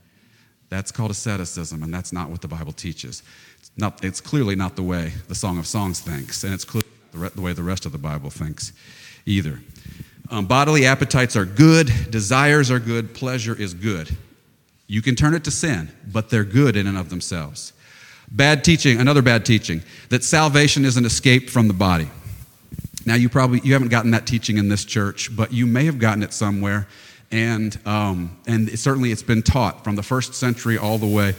that's 0.69 0.91
called 0.91 1.11
asceticism, 1.11 1.83
and 1.83 1.93
that's 1.93 2.13
not 2.13 2.31
what 2.31 2.41
the 2.41 2.49
Bible 2.49 2.73
teaches. 2.73 3.23
It's, 3.59 3.71
not, 3.77 4.05
it's 4.05 4.21
clearly 4.21 4.57
not 4.57 4.77
the 4.77 4.83
way 4.83 5.13
the 5.29 5.35
Song 5.35 5.59
of 5.59 5.67
Songs 5.67 6.01
thinks, 6.01 6.45
and 6.45 6.53
it's 6.53 6.65
clearly 6.65 6.89
the, 7.13 7.31
the 7.31 7.41
way 7.41 7.53
the 7.53 7.63
rest 7.63 7.87
of 7.87 7.93
the 7.93 7.99
Bible 7.99 8.31
thinks 8.31 8.73
either. 9.27 9.61
Um, 10.31 10.47
bodily 10.47 10.87
appetites 10.87 11.37
are 11.37 11.45
good, 11.45 11.91
desires 12.11 12.71
are 12.71 12.81
good, 12.81 13.15
pleasure 13.15 13.55
is 13.55 13.75
good. 13.75 14.17
You 14.89 15.03
can 15.03 15.15
turn 15.15 15.35
it 15.35 15.45
to 15.45 15.51
sin, 15.51 15.91
but 16.13 16.31
they're 16.31 16.45
good 16.45 16.77
in 16.77 16.87
and 16.87 16.97
of 16.97 17.11
themselves. 17.11 17.73
Bad 18.31 18.65
teaching, 18.65 19.01
another 19.01 19.23
bad 19.23 19.45
teaching, 19.45 19.83
that 20.09 20.25
salvation 20.25 20.85
is 20.85 20.97
an 20.97 21.05
escape 21.05 21.49
from 21.49 21.69
the 21.69 21.75
body. 21.75 22.09
Now 23.05 23.15
you 23.15 23.29
probably 23.29 23.61
you 23.63 23.73
haven't 23.73 23.89
gotten 23.89 24.11
that 24.11 24.27
teaching 24.27 24.59
in 24.59 24.69
this 24.69 24.85
church, 24.85 25.35
but 25.35 25.53
you 25.53 25.65
may 25.65 25.85
have 25.85 26.01
gotten 26.01 26.25
it 26.25 26.33
somewhere 26.33 26.89
and, 27.31 27.79
um, 27.87 28.37
and 28.47 28.79
certainly 28.79 29.13
it's 29.13 29.23
been 29.23 29.43
taught 29.43 29.85
from 29.85 29.97
the 29.97 30.03
first 30.03 30.35
century 30.35 30.79
all 30.79 30.99
the 30.99 31.07
way 31.07 31.35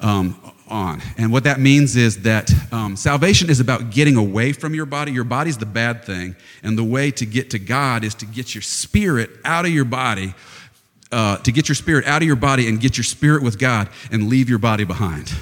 um, 0.00 0.40
on. 0.68 1.02
And 1.18 1.32
what 1.32 1.44
that 1.44 1.60
means 1.60 1.96
is 1.96 2.22
that 2.22 2.50
um, 2.72 2.96
salvation 2.96 3.50
is 3.50 3.60
about 3.60 3.90
getting 3.90 4.16
away 4.16 4.52
from 4.52 4.74
your 4.74 4.86
body. 4.86 5.12
Your 5.12 5.24
body's 5.24 5.58
the 5.58 5.66
bad 5.66 6.04
thing, 6.04 6.36
and 6.62 6.76
the 6.76 6.84
way 6.84 7.10
to 7.12 7.26
get 7.26 7.50
to 7.50 7.58
God 7.58 8.04
is 8.04 8.14
to 8.16 8.26
get 8.26 8.54
your 8.54 8.62
spirit 8.62 9.30
out 9.44 9.64
of 9.64 9.72
your 9.72 9.84
body. 9.84 10.34
Uh, 11.12 11.36
to 11.38 11.50
get 11.50 11.68
your 11.68 11.74
spirit 11.74 12.06
out 12.06 12.22
of 12.22 12.26
your 12.26 12.36
body 12.36 12.68
and 12.68 12.80
get 12.80 12.96
your 12.96 13.02
spirit 13.02 13.42
with 13.42 13.58
God 13.58 13.88
and 14.12 14.28
leave 14.28 14.48
your 14.48 14.60
body 14.60 14.84
behind. 14.84 15.34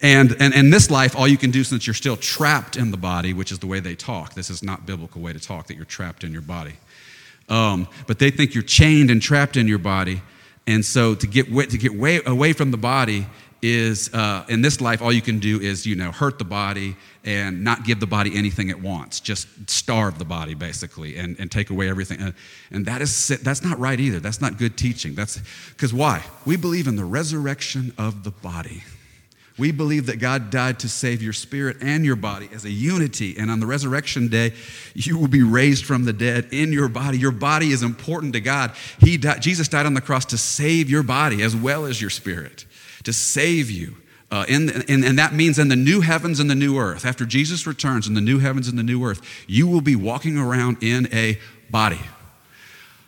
And, 0.00 0.36
and 0.40 0.54
in 0.54 0.70
this 0.70 0.90
life, 0.90 1.16
all 1.16 1.28
you 1.28 1.36
can 1.36 1.52
do 1.52 1.62
since 1.62 1.86
you're 1.86 1.94
still 1.94 2.16
trapped 2.16 2.76
in 2.76 2.90
the 2.90 2.96
body, 2.96 3.32
which 3.32 3.52
is 3.52 3.60
the 3.60 3.68
way 3.68 3.78
they 3.78 3.94
talk, 3.94 4.34
this 4.34 4.50
is 4.50 4.60
not 4.60 4.86
biblical 4.86 5.20
way 5.20 5.32
to 5.32 5.38
talk, 5.38 5.68
that 5.68 5.76
you're 5.76 5.84
trapped 5.84 6.24
in 6.24 6.32
your 6.32 6.42
body. 6.42 6.74
Um, 7.48 7.88
but 8.06 8.18
they 8.18 8.30
think 8.30 8.54
you're 8.54 8.62
chained 8.62 9.10
and 9.10 9.22
trapped 9.22 9.56
in 9.56 9.68
your 9.68 9.78
body. 9.78 10.22
And 10.66 10.84
so 10.84 11.14
to 11.14 11.26
get, 11.26 11.46
to 11.70 11.78
get 11.78 11.94
way 11.94 12.20
away 12.26 12.52
from 12.52 12.70
the 12.70 12.76
body 12.76 13.26
is 13.60 14.12
uh, 14.14 14.44
in 14.48 14.62
this 14.62 14.80
life, 14.80 15.02
all 15.02 15.12
you 15.12 15.22
can 15.22 15.38
do 15.38 15.60
is, 15.60 15.86
you 15.86 15.96
know, 15.96 16.12
hurt 16.12 16.38
the 16.38 16.44
body 16.44 16.94
and 17.24 17.64
not 17.64 17.84
give 17.84 18.00
the 18.00 18.06
body 18.06 18.36
anything 18.36 18.68
it 18.68 18.80
wants. 18.80 19.18
Just 19.18 19.48
starve 19.68 20.18
the 20.18 20.24
body, 20.24 20.54
basically, 20.54 21.16
and, 21.16 21.38
and 21.40 21.50
take 21.50 21.70
away 21.70 21.88
everything. 21.88 22.20
And, 22.20 22.34
and 22.70 22.86
that 22.86 23.02
is, 23.02 23.28
that's 23.42 23.64
not 23.64 23.78
right 23.78 23.98
either. 23.98 24.20
That's 24.20 24.40
not 24.40 24.58
good 24.58 24.76
teaching. 24.76 25.14
That's 25.14 25.40
because 25.70 25.92
why? 25.92 26.24
We 26.44 26.56
believe 26.56 26.86
in 26.86 26.96
the 26.96 27.04
resurrection 27.04 27.92
of 27.98 28.22
the 28.24 28.30
body. 28.30 28.84
We 29.58 29.72
believe 29.72 30.06
that 30.06 30.20
God 30.20 30.50
died 30.50 30.78
to 30.80 30.88
save 30.88 31.22
your 31.22 31.32
spirit 31.32 31.78
and 31.80 32.04
your 32.04 32.16
body 32.16 32.48
as 32.52 32.64
a 32.64 32.70
unity. 32.70 33.36
And 33.36 33.50
on 33.50 33.60
the 33.60 33.66
resurrection 33.66 34.28
day, 34.28 34.52
you 34.94 35.18
will 35.18 35.28
be 35.28 35.42
raised 35.42 35.84
from 35.84 36.04
the 36.04 36.12
dead 36.12 36.48
in 36.52 36.72
your 36.72 36.88
body. 36.88 37.18
Your 37.18 37.32
body 37.32 37.72
is 37.72 37.82
important 37.82 38.34
to 38.34 38.40
God. 38.40 38.72
He 39.00 39.16
died, 39.16 39.42
Jesus 39.42 39.68
died 39.68 39.86
on 39.86 39.94
the 39.94 40.00
cross 40.00 40.24
to 40.26 40.38
save 40.38 40.88
your 40.88 41.02
body 41.02 41.42
as 41.42 41.56
well 41.56 41.84
as 41.84 42.00
your 42.00 42.10
spirit 42.10 42.64
to 43.04 43.12
save 43.12 43.70
you. 43.70 43.96
Uh, 44.30 44.44
in, 44.46 44.68
in, 44.88 45.02
and 45.04 45.18
that 45.18 45.32
means 45.32 45.58
in 45.58 45.68
the 45.68 45.76
new 45.76 46.02
heavens 46.02 46.38
and 46.38 46.50
the 46.50 46.54
new 46.54 46.78
earth, 46.78 47.06
after 47.06 47.24
Jesus 47.24 47.66
returns 47.66 48.06
in 48.06 48.12
the 48.12 48.20
new 48.20 48.38
heavens 48.38 48.68
and 48.68 48.78
the 48.78 48.82
new 48.82 49.02
earth, 49.02 49.22
you 49.46 49.66
will 49.66 49.80
be 49.80 49.96
walking 49.96 50.36
around 50.36 50.76
in 50.82 51.08
a 51.12 51.38
body, 51.70 52.00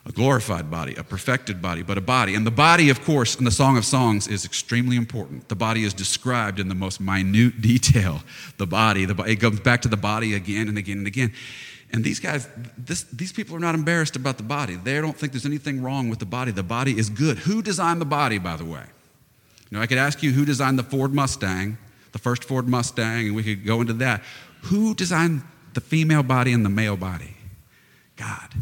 a 0.07 0.13
glorified 0.13 0.71
body, 0.71 0.95
a 0.95 1.05
perfected 1.05 1.61
body, 1.61 1.83
but 1.83 1.99
a 1.99 2.01
body. 2.01 2.35
And 2.35 2.47
the 2.47 2.51
body, 2.51 2.89
of 2.89 3.03
course, 3.03 3.37
in 3.37 3.45
the 3.45 3.51
Song 3.51 3.77
of 3.77 3.85
Songs 3.85 4.29
is 4.29 4.45
extremely 4.45 4.97
important. 4.97 5.49
The 5.49 5.57
body 5.57 5.85
is 5.85 5.93
described 5.93 6.59
in 6.59 6.69
the 6.69 6.75
most 6.75 7.01
minute 7.01 7.61
detail. 7.61 8.23
The 8.57 8.67
body, 8.67 9.05
the, 9.05 9.23
it 9.25 9.37
goes 9.37 9.61
back 9.61 9.83
to 9.83 9.89
the 9.89 9.99
body 9.99 10.35
again 10.35 10.69
and 10.69 10.79
again 10.79 10.99
and 10.99 11.07
again. 11.07 11.33
And 11.93 12.05
these 12.05 12.21
guys, 12.21 12.49
this, 12.79 13.03
these 13.05 13.33
people 13.33 13.57
are 13.57 13.61
not 13.61 13.75
embarrassed 13.75 14.17
about 14.17 14.37
the 14.37 14.43
body. 14.43 14.77
They 14.77 15.01
don't 15.01 15.17
think 15.17 15.33
there's 15.33 15.47
anything 15.47 15.83
wrong 15.83 16.09
with 16.09 16.21
the 16.21 16.27
body. 16.27 16.53
The 16.53 16.63
body 16.63 16.97
is 16.97 17.11
good. 17.11 17.39
Who 17.39 17.63
designed 17.63 18.01
the 18.01 18.07
body, 18.07 18.39
by 18.39 18.57
the 18.57 18.65
way? 18.65 18.85
You 19.71 19.77
know, 19.77 19.83
I 19.83 19.87
could 19.87 19.99
ask 19.99 20.23
you 20.23 20.33
who 20.33 20.45
designed 20.45 20.79
the 20.79 20.85
Ford 20.85 21.13
Mustang, 21.13 21.79
the 22.13 22.19
first 22.19 22.45
Ford 22.45 22.69
Mustang, 22.69 23.27
and 23.27 23.37
we 23.37 23.43
could 23.43 23.67
go 23.67 23.81
into 23.81 23.93
that. 23.95 24.23
Who 24.63 24.95
designed 24.95 25.43
the 25.75 25.81
female 25.81 26.23
body 26.23 26.53
and 26.53 26.65
the 26.65 26.71
male 26.71 26.97
body? 26.97 27.37
God. 28.17 28.55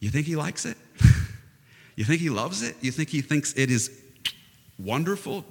You 0.00 0.10
think 0.10 0.26
he 0.26 0.36
likes 0.36 0.64
it? 0.66 0.76
you 1.96 2.04
think 2.04 2.20
he 2.20 2.30
loves 2.30 2.62
it? 2.62 2.76
You 2.80 2.92
think 2.92 3.08
he 3.08 3.22
thinks 3.22 3.52
it 3.54 3.70
is 3.70 3.90
wonderful? 4.78 5.44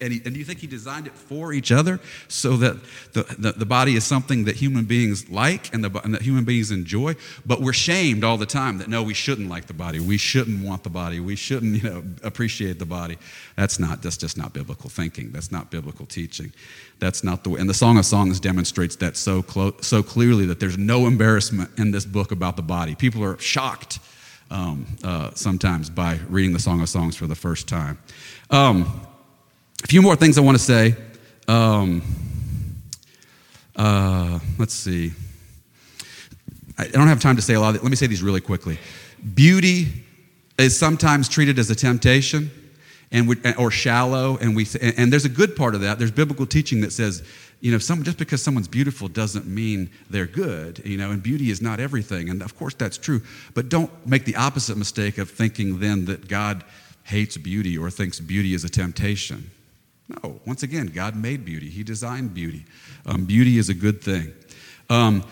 And, 0.00 0.12
he, 0.12 0.20
and, 0.24 0.32
do 0.32 0.38
you 0.38 0.44
think 0.44 0.60
he 0.60 0.68
designed 0.68 1.08
it 1.08 1.12
for 1.12 1.52
each 1.52 1.72
other 1.72 1.98
so 2.28 2.56
that 2.58 2.76
the, 3.14 3.24
the, 3.36 3.52
the 3.52 3.66
body 3.66 3.96
is 3.96 4.04
something 4.04 4.44
that 4.44 4.54
human 4.54 4.84
beings 4.84 5.28
like 5.28 5.74
and, 5.74 5.82
the, 5.82 6.00
and, 6.02 6.14
that 6.14 6.22
human 6.22 6.44
beings 6.44 6.70
enjoy? 6.70 7.16
But 7.44 7.60
we're 7.60 7.72
shamed 7.72 8.22
all 8.22 8.36
the 8.36 8.46
time 8.46 8.78
that 8.78 8.86
no, 8.86 9.02
we 9.02 9.12
shouldn't 9.12 9.48
like 9.48 9.66
the 9.66 9.74
body. 9.74 9.98
We 9.98 10.16
shouldn't 10.16 10.64
want 10.64 10.84
the 10.84 10.90
body. 10.90 11.18
We 11.18 11.34
shouldn't 11.34 11.82
you 11.82 11.90
know, 11.90 12.04
appreciate 12.22 12.78
the 12.78 12.86
body. 12.86 13.18
That's, 13.56 13.80
not, 13.80 14.00
that's 14.00 14.16
just 14.16 14.38
not 14.38 14.52
biblical 14.52 14.88
thinking. 14.88 15.32
That's 15.32 15.50
not 15.50 15.68
biblical 15.68 16.06
teaching. 16.06 16.52
That's 17.00 17.24
not 17.24 17.42
the 17.42 17.50
way. 17.50 17.60
And 17.60 17.68
the 17.68 17.74
Song 17.74 17.98
of 17.98 18.06
Songs 18.06 18.38
demonstrates 18.38 18.94
that 18.96 19.16
so, 19.16 19.42
clo- 19.42 19.74
so 19.80 20.04
clearly 20.04 20.46
that 20.46 20.60
there's 20.60 20.78
no 20.78 21.08
embarrassment 21.08 21.70
in 21.76 21.90
this 21.90 22.04
book 22.04 22.30
about 22.30 22.54
the 22.54 22.62
body. 22.62 22.94
People 22.94 23.24
are 23.24 23.36
shocked 23.38 23.98
um, 24.52 24.86
uh, 25.02 25.32
sometimes 25.34 25.90
by 25.90 26.20
reading 26.28 26.52
the 26.52 26.60
Song 26.60 26.80
of 26.80 26.88
Songs 26.88 27.16
for 27.16 27.26
the 27.26 27.34
first 27.34 27.66
time. 27.66 27.98
Um, 28.50 29.06
a 29.82 29.86
few 29.86 30.02
more 30.02 30.16
things 30.16 30.38
I 30.38 30.40
want 30.40 30.58
to 30.58 30.62
say. 30.62 30.96
Um, 31.46 32.02
uh, 33.76 34.38
let's 34.58 34.74
see. 34.74 35.12
I 36.76 36.86
don't 36.88 37.08
have 37.08 37.20
time 37.20 37.36
to 37.36 37.42
say 37.42 37.54
a 37.54 37.60
lot. 37.60 37.74
Let 37.74 37.84
me 37.84 37.96
say 37.96 38.06
these 38.06 38.22
really 38.22 38.40
quickly. 38.40 38.78
Beauty 39.34 39.88
is 40.58 40.76
sometimes 40.78 41.28
treated 41.28 41.58
as 41.58 41.70
a 41.70 41.74
temptation 41.74 42.50
and 43.10 43.28
we, 43.28 43.36
or 43.58 43.70
shallow, 43.70 44.36
and 44.38 44.54
we 44.54 44.66
and 44.80 45.12
there's 45.12 45.24
a 45.24 45.30
good 45.30 45.56
part 45.56 45.74
of 45.74 45.80
that. 45.80 45.98
There's 45.98 46.10
biblical 46.10 46.46
teaching 46.46 46.82
that 46.82 46.92
says, 46.92 47.22
you 47.60 47.72
know, 47.72 47.78
some, 47.78 48.02
just 48.02 48.18
because 48.18 48.42
someone's 48.42 48.68
beautiful 48.68 49.08
doesn't 49.08 49.46
mean 49.46 49.90
they're 50.10 50.26
good, 50.26 50.82
you 50.84 50.98
know, 50.98 51.10
and 51.10 51.22
beauty 51.22 51.50
is 51.50 51.62
not 51.62 51.80
everything, 51.80 52.28
and 52.28 52.42
of 52.42 52.56
course 52.56 52.74
that's 52.74 52.98
true. 52.98 53.22
But 53.54 53.68
don't 53.68 53.90
make 54.06 54.24
the 54.24 54.36
opposite 54.36 54.76
mistake 54.76 55.18
of 55.18 55.30
thinking 55.30 55.80
then 55.80 56.04
that 56.04 56.28
God 56.28 56.64
hates 57.04 57.36
beauty 57.38 57.78
or 57.78 57.90
thinks 57.90 58.20
beauty 58.20 58.52
is 58.52 58.64
a 58.64 58.68
temptation. 58.68 59.50
No, 60.08 60.40
once 60.46 60.62
again, 60.62 60.86
God 60.86 61.16
made 61.16 61.44
beauty, 61.44 61.68
He 61.68 61.82
designed 61.82 62.34
beauty. 62.34 62.64
Um, 63.06 63.24
beauty 63.24 63.58
is 63.58 63.68
a 63.68 63.74
good 63.74 64.02
thing. 64.02 64.32
Um, 64.90 65.24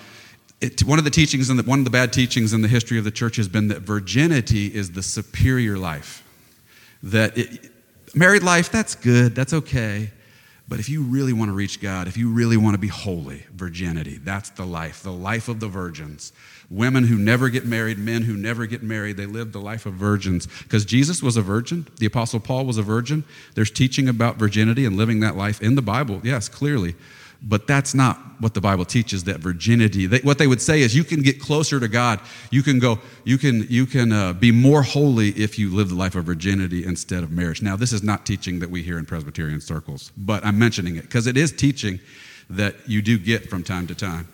it, 0.61 0.83
one 0.85 0.99
of 0.99 1.05
the 1.05 1.11
teachings 1.11 1.51
and 1.51 1.61
one 1.67 1.79
of 1.81 1.85
the 1.85 1.91
bad 1.91 2.13
teachings 2.13 2.53
in 2.53 2.63
the 2.63 2.69
history 2.69 2.99
of 2.99 3.05
the 3.05 3.11
church 3.11 3.37
has 3.37 3.49
been 3.49 3.69
that 3.69 3.81
virginity 3.83 4.75
is 4.75 4.93
the 4.93 5.03
superior 5.03 5.77
life. 5.77 6.23
That 7.03 7.37
it, 7.37 7.71
married 8.15 8.43
life, 8.43 8.71
that's 8.71 8.95
good, 8.95 9.35
that's 9.35 9.53
okay. 9.53 10.11
But 10.69 10.81
if 10.81 10.89
you 10.89 11.03
really 11.03 11.33
want 11.33 11.51
to 11.51 11.53
reach 11.53 11.81
God, 11.81 12.09
if 12.09 12.17
you 12.17 12.31
really 12.31 12.57
want 12.57 12.75
to 12.75 12.79
be 12.79 12.89
holy, 12.89 13.45
virginity, 13.55 14.19
that's 14.19 14.51
the 14.51 14.65
life, 14.65 15.03
the 15.03 15.13
life 15.13 15.49
of 15.49 15.61
the 15.61 15.69
virgins. 15.69 16.33
Women 16.69 17.05
who 17.05 17.17
never 17.17 17.49
get 17.49 17.65
married, 17.65 17.99
men 17.99 18.23
who 18.23 18.37
never 18.37 18.67
get 18.67 18.83
married, 18.83 19.17
they 19.17 19.27
live 19.27 19.53
the 19.53 19.61
life 19.61 19.87
of 19.87 19.95
virgins. 19.95 20.47
Because 20.65 20.85
Jesus 20.85 21.23
was 21.23 21.37
a 21.37 21.43
virgin, 21.43 21.87
the 21.99 22.07
Apostle 22.07 22.41
Paul 22.41 22.65
was 22.65 22.77
a 22.77 22.83
virgin. 22.83 23.25
There's 23.55 23.71
teaching 23.71 24.09
about 24.09 24.37
virginity 24.37 24.85
and 24.85 24.97
living 24.97 25.21
that 25.21 25.37
life 25.37 25.63
in 25.63 25.77
the 25.77 25.83
Bible, 25.83 26.21
yes, 26.25 26.49
clearly. 26.49 26.97
But 27.43 27.67
that's 27.67 27.95
not 27.95 28.19
what 28.41 28.55
the 28.55 28.61
Bible 28.61 28.85
teaches. 28.85 29.25
That 29.25 29.39
virginity. 29.41 30.07
They, 30.07 30.19
what 30.21 30.39
they 30.39 30.47
would 30.47 30.63
say 30.63 30.81
is, 30.81 30.97
you 30.97 31.05
can 31.05 31.21
get 31.21 31.39
closer 31.39 31.79
to 31.79 31.87
God. 31.87 32.19
You 32.51 32.63
can 32.63 32.79
go. 32.79 32.99
You 33.25 33.37
can. 33.37 33.67
You 33.69 33.85
can 33.85 34.11
uh, 34.11 34.33
be 34.33 34.51
more 34.51 34.83
holy 34.83 35.29
if 35.31 35.59
you 35.59 35.73
live 35.73 35.91
the 35.91 35.95
life 35.95 36.15
of 36.15 36.25
virginity 36.25 36.85
instead 36.85 37.23
of 37.23 37.31
marriage. 37.31 37.61
Now, 37.61 37.77
this 37.77 37.93
is 37.93 38.03
not 38.03 38.25
teaching 38.25 38.59
that 38.61 38.71
we 38.71 38.83
hear 38.83 38.99
in 38.99 39.05
Presbyterian 39.05 39.61
circles, 39.61 40.13
but 40.17 40.45
I'm 40.47 40.59
mentioning 40.59 40.97
it 40.97 41.03
because 41.03 41.27
it 41.27 41.37
is 41.37 41.53
teaching 41.53 42.01
that 42.49 42.75
you 42.89 43.03
do 43.03 43.19
get 43.19 43.51
from 43.51 43.63
time 43.63 43.87
to 43.89 43.95
time 43.95 44.29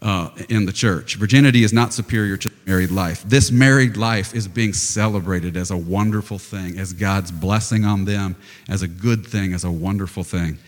uh, 0.00 0.30
in 0.48 0.66
the 0.66 0.72
church. 0.72 1.16
Virginity 1.16 1.64
is 1.64 1.72
not 1.72 1.92
superior 1.92 2.36
to 2.36 2.50
married 2.66 2.90
life. 2.90 3.22
This 3.24 3.50
married 3.50 3.96
life 3.96 4.34
is 4.34 4.46
being 4.46 4.72
celebrated 4.72 5.56
as 5.56 5.70
a 5.70 5.76
wonderful 5.76 6.38
thing, 6.38 6.78
as 6.78 6.92
God's 6.92 7.30
blessing 7.30 7.84
on 7.84 8.04
them, 8.04 8.36
as 8.68 8.82
a 8.82 8.88
good 8.88 9.26
thing, 9.26 9.52
as 9.54 9.64
a 9.64 9.70
wonderful 9.70 10.24
thing. 10.24 10.58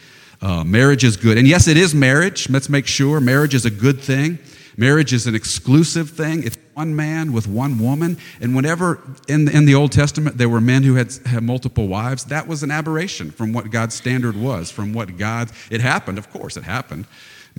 Uh, 0.43 0.65
marriage 0.65 1.05
is 1.05 1.17
good. 1.17 1.37
And 1.37 1.47
yes, 1.47 1.69
it 1.69 1.77
is 1.77 1.95
marriage. 1.95 2.49
Let's 2.49 2.69
make 2.69 2.87
sure 2.87 3.21
marriage 3.21 3.55
is 3.55 3.67
a 3.67 3.71
good 3.71 4.01
thing. 4.01 4.39
Marriage 4.77 5.13
is 5.13 5.27
an 5.27 5.35
exclusive 5.35 6.09
thing. 6.09 6.43
It's 6.43 6.57
one 6.73 6.97
man 6.97 7.33
with 7.33 7.47
one 7.47 7.79
woman. 7.79 8.17
And 8.41 8.57
whenever 8.57 9.03
in 9.29 9.45
the, 9.45 9.55
in 9.55 9.67
the 9.67 9.75
Old 9.75 9.93
Testament 9.93 10.39
there 10.39 10.49
were 10.49 10.61
men 10.61 10.83
who 10.83 10.95
had, 10.95 11.13
had 11.27 11.43
multiple 11.43 11.87
wives, 11.87 12.25
that 12.27 12.49
was 12.49 12.63
an 12.63 12.71
aberration 12.71 13.31
from 13.31 13.53
what 13.53 13.71
God's 13.71 13.95
standard 13.95 14.35
was, 14.35 14.71
from 14.71 14.95
what 14.95 15.19
God, 15.19 15.51
it 15.71 15.83
happened, 15.83 16.17
of 16.17 16.31
course, 16.31 16.57
it 16.57 16.65
happened. 16.65 17.07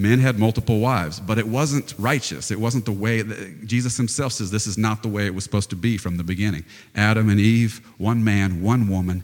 Men 0.02 0.18
had 0.18 0.40
multiple 0.40 0.80
wives, 0.80 1.20
but 1.20 1.38
it 1.38 1.48
wasn't 1.48 1.94
righteous. 2.00 2.50
It 2.50 2.60
wasn't 2.60 2.86
the 2.86 2.92
way 2.92 3.22
that 3.22 3.68
Jesus 3.68 3.98
himself 3.98 4.34
says 4.34 4.50
this 4.50 4.66
is 4.66 4.78
not 4.78 5.04
the 5.04 5.10
way 5.10 5.28
it 5.28 5.36
was 5.36 5.44
supposed 5.44 5.70
to 5.70 5.76
be 5.76 5.96
from 5.98 6.18
the 6.18 6.24
beginning. 6.24 6.66
Adam 6.96 7.30
and 7.30 7.40
Eve, 7.40 7.86
one 8.00 8.24
man, 8.24 8.64
one 8.64 8.88
woman. 8.88 9.24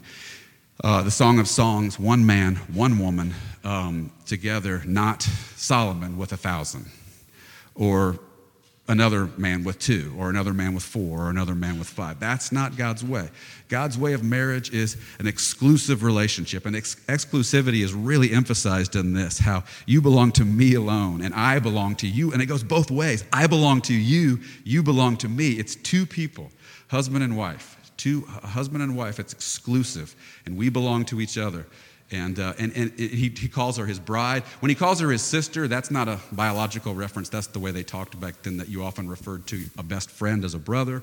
Uh, 0.84 1.02
the 1.02 1.10
Song 1.10 1.40
of 1.40 1.48
Songs, 1.48 1.98
one 1.98 2.24
man, 2.24 2.54
one 2.72 3.00
woman 3.00 3.34
um, 3.64 4.12
together, 4.24 4.80
not 4.86 5.22
Solomon 5.56 6.16
with 6.16 6.32
a 6.32 6.36
thousand, 6.36 6.86
or 7.74 8.20
another 8.88 9.28
man 9.36 9.64
with 9.64 9.78
two, 9.78 10.14
or 10.18 10.30
another 10.30 10.54
man 10.54 10.74
with 10.74 10.82
four, 10.82 11.26
or 11.26 11.30
another 11.30 11.54
man 11.54 11.78
with 11.78 11.88
five. 11.88 12.18
That's 12.18 12.50
not 12.50 12.76
God's 12.76 13.04
way. 13.04 13.28
God's 13.68 13.98
way 13.98 14.14
of 14.14 14.24
marriage 14.24 14.72
is 14.72 14.96
an 15.18 15.26
exclusive 15.26 16.02
relationship, 16.02 16.64
and 16.64 16.74
ex- 16.74 16.96
exclusivity 17.06 17.84
is 17.84 17.92
really 17.92 18.32
emphasized 18.32 18.96
in 18.96 19.12
this 19.12 19.38
how 19.38 19.64
you 19.86 20.00
belong 20.00 20.32
to 20.32 20.44
me 20.44 20.74
alone, 20.74 21.20
and 21.20 21.34
I 21.34 21.58
belong 21.58 21.96
to 21.96 22.08
you. 22.08 22.32
And 22.32 22.40
it 22.40 22.46
goes 22.46 22.62
both 22.62 22.90
ways. 22.90 23.24
I 23.32 23.46
belong 23.46 23.82
to 23.82 23.94
you, 23.94 24.40
you 24.64 24.82
belong 24.82 25.18
to 25.18 25.28
me. 25.28 25.52
It's 25.52 25.76
two 25.76 26.06
people, 26.06 26.50
husband 26.88 27.22
and 27.22 27.36
wife. 27.36 27.76
Two, 27.98 28.22
husband 28.26 28.82
and 28.82 28.96
wife, 28.96 29.18
it's 29.18 29.32
exclusive, 29.32 30.14
and 30.46 30.56
we 30.56 30.68
belong 30.68 31.04
to 31.06 31.20
each 31.20 31.36
other. 31.36 31.66
And, 32.10 32.38
uh, 32.38 32.54
and, 32.58 32.74
and 32.74 32.92
he, 32.98 33.28
he 33.28 33.48
calls 33.48 33.76
her 33.76 33.84
his 33.84 33.98
bride. 33.98 34.42
When 34.60 34.70
he 34.70 34.74
calls 34.74 35.00
her 35.00 35.10
his 35.10 35.20
sister, 35.20 35.68
that's 35.68 35.90
not 35.90 36.08
a 36.08 36.18
biological 36.32 36.94
reference. 36.94 37.28
That's 37.28 37.48
the 37.48 37.58
way 37.58 37.70
they 37.70 37.82
talked 37.82 38.18
back 38.18 38.42
then, 38.42 38.56
that 38.56 38.68
you 38.68 38.82
often 38.82 39.10
referred 39.10 39.46
to 39.48 39.64
a 39.76 39.82
best 39.82 40.10
friend 40.10 40.44
as 40.44 40.54
a 40.54 40.58
brother, 40.58 41.02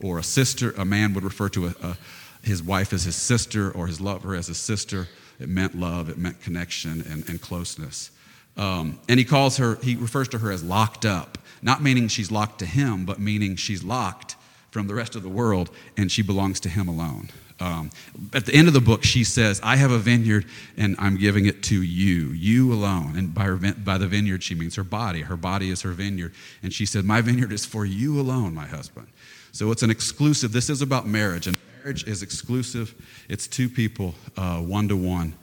or 0.00 0.18
a 0.18 0.22
sister. 0.22 0.72
A 0.78 0.84
man 0.84 1.12
would 1.14 1.24
refer 1.24 1.48
to 1.50 1.66
a, 1.66 1.74
a, 1.82 1.96
his 2.42 2.62
wife 2.62 2.92
as 2.92 3.02
his 3.02 3.16
sister, 3.16 3.72
or 3.72 3.88
his 3.88 4.00
lover 4.00 4.36
as 4.36 4.46
his 4.46 4.58
sister. 4.58 5.08
It 5.40 5.48
meant 5.48 5.74
love, 5.74 6.08
it 6.08 6.18
meant 6.18 6.40
connection 6.40 7.04
and, 7.10 7.28
and 7.28 7.40
closeness. 7.40 8.12
Um, 8.56 9.00
and 9.08 9.18
he 9.18 9.24
calls 9.24 9.56
her, 9.56 9.76
he 9.82 9.96
refers 9.96 10.28
to 10.28 10.38
her 10.38 10.52
as 10.52 10.62
locked 10.62 11.04
up, 11.04 11.38
not 11.62 11.82
meaning 11.82 12.06
she's 12.06 12.30
locked 12.30 12.60
to 12.60 12.66
him, 12.66 13.04
but 13.04 13.18
meaning 13.18 13.56
she's 13.56 13.82
locked 13.82 14.36
from 14.70 14.86
the 14.86 14.94
rest 14.94 15.16
of 15.16 15.22
the 15.22 15.28
world 15.28 15.70
and 15.96 16.12
she 16.12 16.22
belongs 16.22 16.60
to 16.60 16.68
him 16.68 16.86
alone. 16.86 17.30
Um, 17.60 17.90
at 18.32 18.46
the 18.46 18.54
end 18.54 18.68
of 18.68 18.74
the 18.74 18.80
book, 18.80 19.04
she 19.04 19.22
says, 19.22 19.60
I 19.62 19.76
have 19.76 19.92
a 19.92 19.98
vineyard 19.98 20.46
and 20.76 20.96
I'm 20.98 21.16
giving 21.16 21.46
it 21.46 21.62
to 21.64 21.80
you, 21.80 22.30
you 22.30 22.72
alone. 22.72 23.16
And 23.16 23.32
by, 23.32 23.44
her, 23.44 23.56
by 23.56 23.96
the 23.96 24.08
vineyard, 24.08 24.42
she 24.42 24.54
means 24.54 24.74
her 24.74 24.84
body. 24.84 25.22
Her 25.22 25.36
body 25.36 25.70
is 25.70 25.82
her 25.82 25.92
vineyard. 25.92 26.34
And 26.62 26.72
she 26.72 26.84
said, 26.84 27.04
My 27.04 27.20
vineyard 27.20 27.52
is 27.52 27.64
for 27.64 27.84
you 27.86 28.20
alone, 28.20 28.54
my 28.54 28.66
husband. 28.66 29.06
So 29.52 29.70
it's 29.70 29.84
an 29.84 29.90
exclusive, 29.90 30.52
this 30.52 30.68
is 30.68 30.82
about 30.82 31.06
marriage. 31.06 31.46
And 31.46 31.56
Marriage 31.84 32.04
is 32.08 32.22
exclusive. 32.22 32.94
It's 33.28 33.46
two 33.46 33.68
people, 33.68 34.14
one 34.36 34.88
to 34.88 34.96
one. 34.96 35.34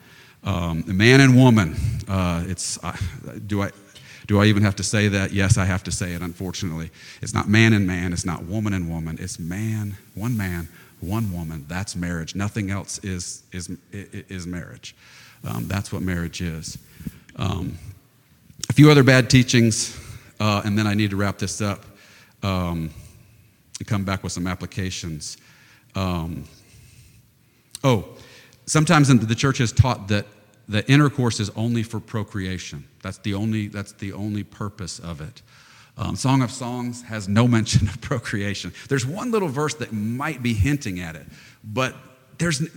Man 0.44 1.22
and 1.22 1.36
woman. 1.36 1.76
Uh, 2.08 2.44
it's 2.48 2.84
uh, 2.84 2.98
do 3.46 3.62
I 3.62 3.70
do 4.26 4.42
I 4.42 4.46
even 4.46 4.64
have 4.64 4.76
to 4.78 4.84
say 4.84 5.08
that? 5.08 5.34
Yes, 5.34 5.60
I 5.60 5.66
have 5.66 5.84
to 5.84 5.92
say 5.92 6.14
it. 6.14 6.24
Unfortunately, 6.24 6.90
it's 7.22 7.36
not 7.36 7.48
man 7.48 7.74
and 7.74 7.86
man. 7.86 8.12
It's 8.12 8.26
not 8.26 8.46
woman 8.46 8.74
and 8.74 8.90
woman. 8.90 9.18
It's 9.20 9.38
man, 9.38 9.98
one 10.16 10.36
man, 10.36 10.68
one 11.02 11.34
woman. 11.34 11.66
That's 11.68 11.96
marriage. 11.96 12.36
Nothing 12.36 12.72
else 12.72 13.00
is 13.00 13.44
is 13.52 13.70
is 13.92 14.48
marriage. 14.48 14.96
Um, 15.44 15.68
that's 15.68 15.92
what 15.92 16.02
marriage 16.02 16.42
is. 16.42 16.78
Um, 17.36 17.78
a 18.70 18.74
few 18.74 18.92
other 18.92 19.04
bad 19.04 19.30
teachings, 19.30 20.00
uh, 20.40 20.62
and 20.64 20.78
then 20.78 20.88
I 20.88 20.94
need 20.94 21.10
to 21.10 21.16
wrap 21.16 21.38
this 21.38 21.62
up 21.62 21.86
um, 22.44 22.92
and 23.80 23.88
come 23.88 24.04
back 24.04 24.24
with 24.24 24.32
some 24.32 24.48
applications. 24.48 25.38
Um, 25.96 26.46
oh, 27.84 28.08
sometimes 28.66 29.08
the 29.08 29.36
church 29.36 29.58
has 29.58 29.72
taught 29.72 30.08
that 30.10 30.26
the 30.68 30.90
intercourse 30.90 31.40
is 31.40 31.50
only 31.52 31.84
for 31.84 32.00
procreation. 32.00 32.86
That's 33.02 33.18
the 33.18 33.34
only, 33.34 33.68
that's 33.68 33.92
the 33.94 34.14
only 34.14 34.44
purpose 34.44 35.00
of 35.00 35.20
it. 35.20 35.42
Um, 36.02 36.16
Song 36.16 36.42
of 36.42 36.52
Songs 36.52 37.04
has 37.04 37.30
no 37.30 37.48
mention 37.48 37.88
of 37.88 38.02
procreation. 38.02 38.74
There's 38.90 39.06
one 39.06 39.30
little 39.30 39.48
verse 39.48 39.76
that 39.76 39.94
might 39.94 40.42
be 40.42 40.54
hinting 40.54 41.00
at 41.00 41.16
it, 41.16 41.28
but 41.64 41.94
there's, 42.40 42.68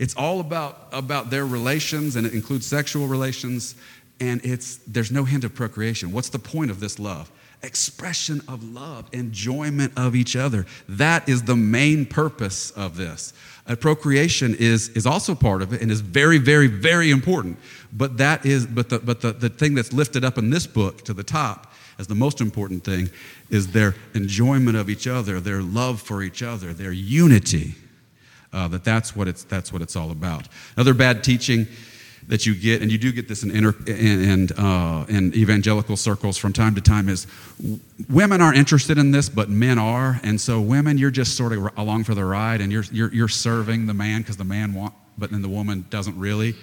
it's 0.00 0.16
all 0.16 0.40
about, 0.40 0.88
about 0.90 1.30
their 1.30 1.46
relations, 1.46 2.16
and 2.16 2.26
it 2.26 2.34
includes 2.34 2.66
sexual 2.66 3.06
relations, 3.06 3.76
and 4.18 4.44
it's, 4.44 4.78
there's 4.88 5.12
no 5.12 5.22
hint 5.22 5.44
of 5.44 5.54
procreation. 5.54 6.10
What's 6.10 6.30
the 6.30 6.40
point 6.40 6.72
of 6.72 6.80
this 6.80 6.98
love? 6.98 7.30
Expression 7.62 8.40
of 8.48 8.64
love, 8.64 9.08
enjoyment 9.12 9.92
of 9.96 10.16
each 10.16 10.34
other. 10.34 10.66
That 10.88 11.28
is 11.28 11.44
the 11.44 11.54
main 11.54 12.04
purpose 12.04 12.72
of 12.72 12.96
this. 12.96 13.32
Uh, 13.64 13.76
procreation 13.76 14.56
is, 14.58 14.88
is 14.88 15.06
also 15.06 15.36
part 15.36 15.62
of 15.62 15.72
it 15.72 15.80
and 15.82 15.92
is 15.92 16.00
very, 16.00 16.38
very, 16.38 16.66
very 16.66 17.12
important. 17.12 17.60
But 17.92 18.16
that 18.16 18.44
is, 18.44 18.66
but 18.66 18.88
the, 18.88 18.98
but 18.98 19.20
the, 19.20 19.32
the 19.32 19.48
thing 19.48 19.76
that's 19.76 19.92
lifted 19.92 20.24
up 20.24 20.36
in 20.36 20.50
this 20.50 20.66
book 20.66 21.04
to 21.04 21.14
the 21.14 21.22
top 21.22 21.71
as 21.98 22.06
the 22.06 22.14
most 22.14 22.40
important 22.40 22.84
thing 22.84 23.10
is 23.50 23.72
their 23.72 23.94
enjoyment 24.14 24.76
of 24.76 24.88
each 24.88 25.06
other, 25.06 25.40
their 25.40 25.62
love 25.62 26.00
for 26.00 26.22
each 26.22 26.42
other, 26.42 26.72
their 26.72 26.92
unity. 26.92 27.74
Uh, 28.52 28.68
that 28.68 28.84
that's 28.84 29.16
what 29.16 29.28
it's 29.28 29.44
that's 29.44 29.72
what 29.72 29.80
it's 29.80 29.96
all 29.96 30.10
about. 30.10 30.46
Another 30.76 30.92
bad 30.94 31.24
teaching 31.24 31.66
that 32.28 32.46
you 32.46 32.54
get, 32.54 32.82
and 32.82 32.92
you 32.92 32.98
do 32.98 33.12
get 33.12 33.28
this 33.28 33.42
in, 33.42 33.50
inter, 33.50 33.74
in, 33.86 34.50
uh, 34.52 35.04
in 35.08 35.34
evangelical 35.34 35.96
circles 35.96 36.38
from 36.38 36.52
time 36.52 36.74
to 36.74 36.80
time, 36.80 37.08
is 37.08 37.26
women 38.08 38.40
aren't 38.40 38.56
interested 38.56 38.98
in 38.98 39.10
this, 39.10 39.28
but 39.28 39.48
men 39.48 39.78
are. 39.78 40.20
And 40.22 40.40
so, 40.40 40.60
women, 40.60 40.98
you're 40.98 41.10
just 41.10 41.36
sort 41.36 41.52
of 41.52 41.76
along 41.76 42.04
for 42.04 42.14
the 42.14 42.24
ride, 42.24 42.60
and 42.60 42.72
you're, 42.72 42.84
you're, 42.92 43.12
you're 43.12 43.28
serving 43.28 43.86
the 43.86 43.94
man 43.94 44.20
because 44.20 44.36
the 44.36 44.44
man 44.44 44.74
wants, 44.74 44.96
but 45.18 45.30
then 45.30 45.42
the 45.42 45.48
woman 45.48 45.84
doesn't 45.90 46.18
really. 46.18 46.54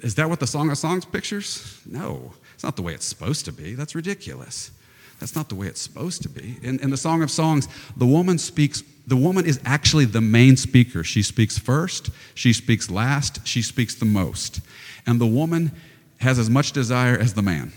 Is 0.00 0.14
that 0.14 0.28
what 0.28 0.40
the 0.40 0.46
Song 0.46 0.70
of 0.70 0.78
Songs 0.78 1.04
pictures? 1.04 1.78
No, 1.84 2.32
it's 2.60 2.64
not 2.66 2.76
the 2.76 2.82
way 2.82 2.92
it's 2.92 3.06
supposed 3.06 3.46
to 3.46 3.52
be. 3.52 3.72
That's 3.72 3.94
ridiculous. 3.94 4.70
That's 5.18 5.34
not 5.34 5.48
the 5.48 5.54
way 5.54 5.66
it's 5.66 5.80
supposed 5.80 6.20
to 6.24 6.28
be. 6.28 6.58
In, 6.62 6.78
in 6.80 6.90
the 6.90 6.96
Song 6.98 7.22
of 7.22 7.30
Songs, 7.30 7.66
the 7.96 8.04
woman 8.04 8.36
speaks, 8.36 8.82
the 9.06 9.16
woman 9.16 9.46
is 9.46 9.58
actually 9.64 10.04
the 10.04 10.20
main 10.20 10.58
speaker. 10.58 11.02
She 11.02 11.22
speaks 11.22 11.56
first, 11.56 12.10
she 12.34 12.52
speaks 12.52 12.90
last, 12.90 13.46
she 13.46 13.62
speaks 13.62 13.94
the 13.94 14.04
most. 14.04 14.60
And 15.06 15.18
the 15.18 15.26
woman 15.26 15.72
has 16.18 16.38
as 16.38 16.50
much 16.50 16.72
desire 16.72 17.16
as 17.16 17.32
the 17.32 17.40
man. 17.40 17.72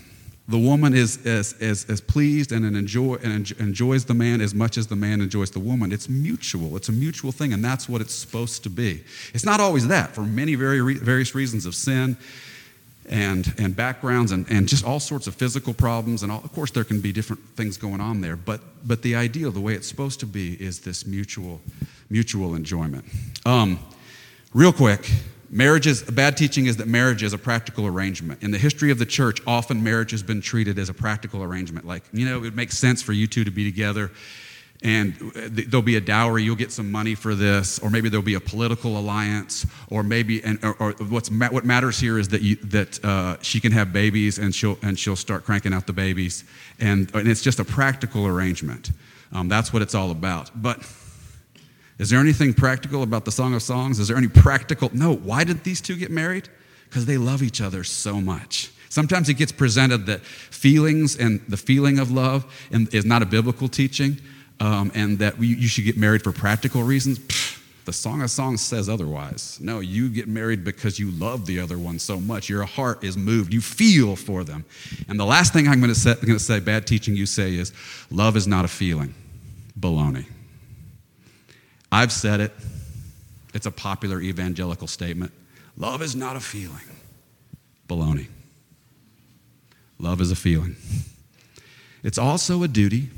The 0.48 0.58
woman 0.58 0.92
is 0.92 1.24
as, 1.24 1.54
as, 1.62 1.86
as 1.88 2.02
pleased 2.02 2.52
and, 2.52 2.66
enjoy, 2.76 3.14
and 3.22 3.50
enjoys 3.52 4.04
the 4.04 4.12
man 4.12 4.42
as 4.42 4.54
much 4.54 4.76
as 4.76 4.88
the 4.88 4.96
man 4.96 5.22
enjoys 5.22 5.50
the 5.50 5.60
woman. 5.60 5.92
It's 5.92 6.10
mutual. 6.10 6.76
It's 6.76 6.90
a 6.90 6.92
mutual 6.92 7.32
thing, 7.32 7.54
and 7.54 7.64
that's 7.64 7.88
what 7.88 8.02
it's 8.02 8.14
supposed 8.14 8.62
to 8.64 8.68
be. 8.68 9.02
It's 9.32 9.46
not 9.46 9.60
always 9.60 9.88
that 9.88 10.14
for 10.14 10.24
many 10.24 10.56
very, 10.56 10.98
various 10.98 11.34
reasons 11.34 11.64
of 11.64 11.74
sin 11.74 12.18
and, 13.08 13.52
and 13.58 13.76
backgrounds 13.76 14.32
and, 14.32 14.46
and 14.50 14.68
just 14.68 14.84
all 14.84 15.00
sorts 15.00 15.26
of 15.26 15.34
physical 15.34 15.74
problems. 15.74 16.22
And 16.22 16.32
all, 16.32 16.40
of 16.42 16.52
course, 16.52 16.70
there 16.70 16.84
can 16.84 17.00
be 17.00 17.12
different 17.12 17.42
things 17.56 17.76
going 17.76 18.00
on 18.00 18.20
there. 18.20 18.36
But, 18.36 18.60
but 18.86 19.02
the 19.02 19.14
ideal, 19.14 19.50
the 19.50 19.60
way 19.60 19.74
it's 19.74 19.88
supposed 19.88 20.20
to 20.20 20.26
be, 20.26 20.54
is 20.54 20.80
this 20.80 21.06
mutual, 21.06 21.60
mutual 22.10 22.54
enjoyment. 22.54 23.04
Um, 23.44 23.78
real 24.52 24.72
quick, 24.72 25.10
marriage 25.50 25.86
is, 25.86 26.08
a 26.08 26.12
bad 26.12 26.36
teaching 26.36 26.66
is 26.66 26.76
that 26.78 26.88
marriage 26.88 27.22
is 27.22 27.32
a 27.32 27.38
practical 27.38 27.86
arrangement. 27.86 28.42
In 28.42 28.50
the 28.50 28.58
history 28.58 28.90
of 28.90 28.98
the 28.98 29.06
church, 29.06 29.40
often 29.46 29.82
marriage 29.82 30.10
has 30.12 30.22
been 30.22 30.40
treated 30.40 30.78
as 30.78 30.88
a 30.88 30.94
practical 30.94 31.42
arrangement. 31.42 31.86
Like, 31.86 32.04
you 32.12 32.26
know, 32.26 32.44
it 32.44 32.54
makes 32.54 32.78
sense 32.78 33.02
for 33.02 33.12
you 33.12 33.26
two 33.26 33.44
to 33.44 33.50
be 33.50 33.64
together 33.64 34.10
and 34.82 35.14
there'll 35.34 35.82
be 35.82 35.96
a 35.96 36.00
dowry 36.00 36.42
you'll 36.42 36.56
get 36.56 36.70
some 36.70 36.92
money 36.92 37.14
for 37.14 37.34
this 37.34 37.78
or 37.78 37.90
maybe 37.90 38.08
there'll 38.08 38.24
be 38.24 38.34
a 38.34 38.40
political 38.40 38.98
alliance 38.98 39.66
or 39.88 40.02
maybe 40.02 40.44
and, 40.44 40.62
or, 40.62 40.76
or 40.78 40.92
what's 41.08 41.30
what 41.30 41.64
matters 41.64 41.98
here 41.98 42.18
is 42.18 42.28
that 42.28 42.42
you, 42.42 42.56
that 42.56 43.02
uh, 43.04 43.36
she 43.40 43.60
can 43.60 43.72
have 43.72 43.92
babies 43.92 44.38
and 44.38 44.54
she'll 44.54 44.78
and 44.82 44.98
she'll 44.98 45.16
start 45.16 45.44
cranking 45.44 45.72
out 45.72 45.86
the 45.86 45.92
babies. 45.92 46.44
And, 46.80 47.12
and 47.14 47.26
it's 47.26 47.40
just 47.40 47.60
a 47.60 47.64
practical 47.64 48.26
arrangement. 48.26 48.90
Um, 49.32 49.48
that's 49.48 49.72
what 49.72 49.80
it's 49.80 49.94
all 49.94 50.10
about. 50.10 50.50
But 50.54 50.80
is 51.98 52.10
there 52.10 52.20
anything 52.20 52.52
practical 52.52 53.02
about 53.02 53.24
the 53.24 53.32
song 53.32 53.54
of 53.54 53.62
songs? 53.62 53.98
Is 53.98 54.08
there 54.08 54.16
any 54.16 54.28
practical 54.28 54.90
no 54.92 55.14
why 55.14 55.44
did 55.44 55.64
these 55.64 55.80
two 55.80 55.96
get 55.96 56.10
married? 56.10 56.48
Because 56.84 57.06
they 57.06 57.16
love 57.16 57.42
each 57.42 57.60
other 57.60 57.84
so 57.84 58.20
much. 58.20 58.70
Sometimes 58.90 59.28
it 59.28 59.34
gets 59.34 59.50
presented 59.50 60.06
that 60.06 60.20
feelings 60.20 61.16
and 61.16 61.40
the 61.48 61.56
feeling 61.56 61.98
of 61.98 62.12
love 62.12 62.44
is 62.70 63.04
not 63.04 63.22
a 63.22 63.26
biblical 63.26 63.66
teaching 63.66 64.20
um, 64.60 64.92
and 64.94 65.18
that 65.18 65.38
we, 65.38 65.48
you 65.48 65.68
should 65.68 65.84
get 65.84 65.96
married 65.96 66.22
for 66.22 66.32
practical 66.32 66.82
reasons. 66.82 67.18
Pfft, 67.18 67.60
the 67.84 67.92
Song 67.92 68.22
of 68.22 68.30
Songs 68.30 68.62
says 68.62 68.88
otherwise. 68.88 69.58
No, 69.60 69.80
you 69.80 70.08
get 70.08 70.26
married 70.26 70.64
because 70.64 70.98
you 70.98 71.10
love 71.10 71.44
the 71.44 71.60
other 71.60 71.78
one 71.78 71.98
so 71.98 72.18
much. 72.18 72.48
Your 72.48 72.64
heart 72.64 73.04
is 73.04 73.16
moved. 73.16 73.52
You 73.52 73.60
feel 73.60 74.16
for 74.16 74.42
them. 74.42 74.64
And 75.06 75.20
the 75.20 75.26
last 75.26 75.52
thing 75.52 75.68
I'm 75.68 75.80
going 75.80 75.92
to 75.92 75.98
say, 75.98 76.14
going 76.14 76.32
to 76.32 76.38
say 76.38 76.60
bad 76.60 76.86
teaching 76.86 77.14
you 77.14 77.26
say 77.26 77.54
is 77.54 77.72
love 78.10 78.36
is 78.36 78.46
not 78.46 78.64
a 78.64 78.68
feeling. 78.68 79.14
Baloney. 79.78 80.26
I've 81.92 82.12
said 82.12 82.40
it. 82.40 82.52
It's 83.52 83.66
a 83.66 83.70
popular 83.70 84.20
evangelical 84.20 84.86
statement. 84.86 85.32
Love 85.76 86.02
is 86.02 86.16
not 86.16 86.36
a 86.36 86.40
feeling. 86.40 86.80
Baloney. 87.88 88.28
Love 89.98 90.20
is 90.20 90.30
a 90.30 90.36
feeling. 90.36 90.76
It's 92.02 92.18
also 92.18 92.62
a 92.62 92.68
duty. 92.68 93.10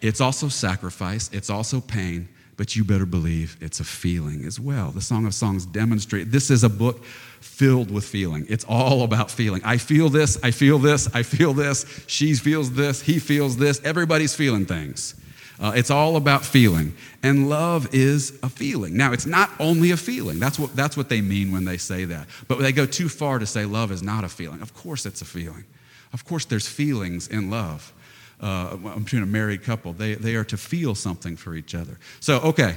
It's 0.00 0.20
also 0.20 0.48
sacrifice, 0.48 1.30
it's 1.32 1.50
also 1.50 1.80
pain, 1.80 2.28
but 2.56 2.74
you 2.74 2.84
better 2.84 3.06
believe 3.06 3.56
it's 3.60 3.80
a 3.80 3.84
feeling 3.84 4.44
as 4.44 4.58
well. 4.58 4.90
The 4.90 5.00
Song 5.00 5.26
of 5.26 5.34
Songs 5.34 5.66
demonstrate 5.66 6.30
this 6.30 6.50
is 6.50 6.64
a 6.64 6.68
book 6.68 7.04
filled 7.40 7.90
with 7.90 8.04
feeling. 8.04 8.46
It's 8.48 8.64
all 8.68 9.02
about 9.02 9.30
feeling. 9.30 9.62
I 9.64 9.78
feel 9.78 10.08
this, 10.08 10.38
I 10.42 10.50
feel 10.50 10.78
this, 10.78 11.14
I 11.14 11.22
feel 11.22 11.52
this, 11.52 11.84
she 12.06 12.34
feels 12.34 12.72
this, 12.72 13.02
he 13.02 13.18
feels 13.18 13.56
this, 13.56 13.80
everybody's 13.84 14.34
feeling 14.34 14.66
things. 14.66 15.14
Uh, 15.58 15.72
it's 15.74 15.90
all 15.90 16.16
about 16.16 16.44
feeling. 16.44 16.94
And 17.22 17.48
love 17.48 17.94
is 17.94 18.38
a 18.42 18.48
feeling. 18.48 18.96
Now, 18.96 19.12
it's 19.12 19.24
not 19.24 19.50
only 19.58 19.90
a 19.90 19.96
feeling. 19.96 20.38
That's 20.38 20.58
what, 20.58 20.76
that's 20.76 20.98
what 20.98 21.08
they 21.08 21.22
mean 21.22 21.50
when 21.50 21.64
they 21.64 21.78
say 21.78 22.04
that. 22.04 22.26
But 22.46 22.58
they 22.58 22.72
go 22.72 22.84
too 22.84 23.08
far 23.08 23.38
to 23.38 23.46
say 23.46 23.64
love 23.64 23.90
is 23.90 24.02
not 24.02 24.22
a 24.22 24.28
feeling. 24.28 24.60
Of 24.60 24.74
course, 24.74 25.06
it's 25.06 25.22
a 25.22 25.24
feeling. 25.24 25.64
Of 26.12 26.26
course, 26.26 26.44
there's 26.44 26.68
feelings 26.68 27.28
in 27.28 27.50
love 27.50 27.92
uh, 28.40 28.76
between 28.76 29.22
a 29.22 29.26
married 29.26 29.62
couple. 29.62 29.92
They, 29.92 30.14
they 30.14 30.34
are 30.34 30.44
to 30.44 30.56
feel 30.56 30.94
something 30.94 31.36
for 31.36 31.54
each 31.54 31.74
other. 31.74 31.98
So, 32.20 32.38
okay, 32.40 32.76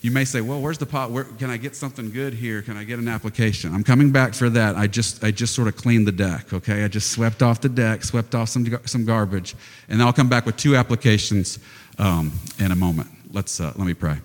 you 0.00 0.10
may 0.10 0.24
say, 0.24 0.40
well, 0.40 0.60
where's 0.60 0.78
the 0.78 0.86
pot? 0.86 1.10
Where, 1.10 1.24
can 1.24 1.50
I 1.50 1.56
get 1.56 1.74
something 1.74 2.10
good 2.10 2.34
here? 2.34 2.62
Can 2.62 2.76
I 2.76 2.84
get 2.84 2.98
an 2.98 3.08
application? 3.08 3.74
I'm 3.74 3.82
coming 3.82 4.12
back 4.12 4.34
for 4.34 4.48
that. 4.50 4.76
I 4.76 4.86
just, 4.86 5.24
I 5.24 5.30
just 5.30 5.54
sort 5.54 5.68
of 5.68 5.76
cleaned 5.76 6.06
the 6.06 6.12
deck, 6.12 6.52
okay? 6.52 6.84
I 6.84 6.88
just 6.88 7.10
swept 7.10 7.42
off 7.42 7.60
the 7.60 7.68
deck, 7.68 8.04
swept 8.04 8.34
off 8.34 8.48
some, 8.48 8.78
some 8.86 9.04
garbage, 9.04 9.56
and 9.88 10.00
I'll 10.02 10.12
come 10.12 10.28
back 10.28 10.46
with 10.46 10.56
two 10.56 10.76
applications 10.76 11.58
um, 11.98 12.32
in 12.58 12.70
a 12.70 12.76
moment. 12.76 13.08
Let's, 13.32 13.60
uh, 13.60 13.72
let 13.76 13.86
me 13.86 13.94
pray. 13.94 14.18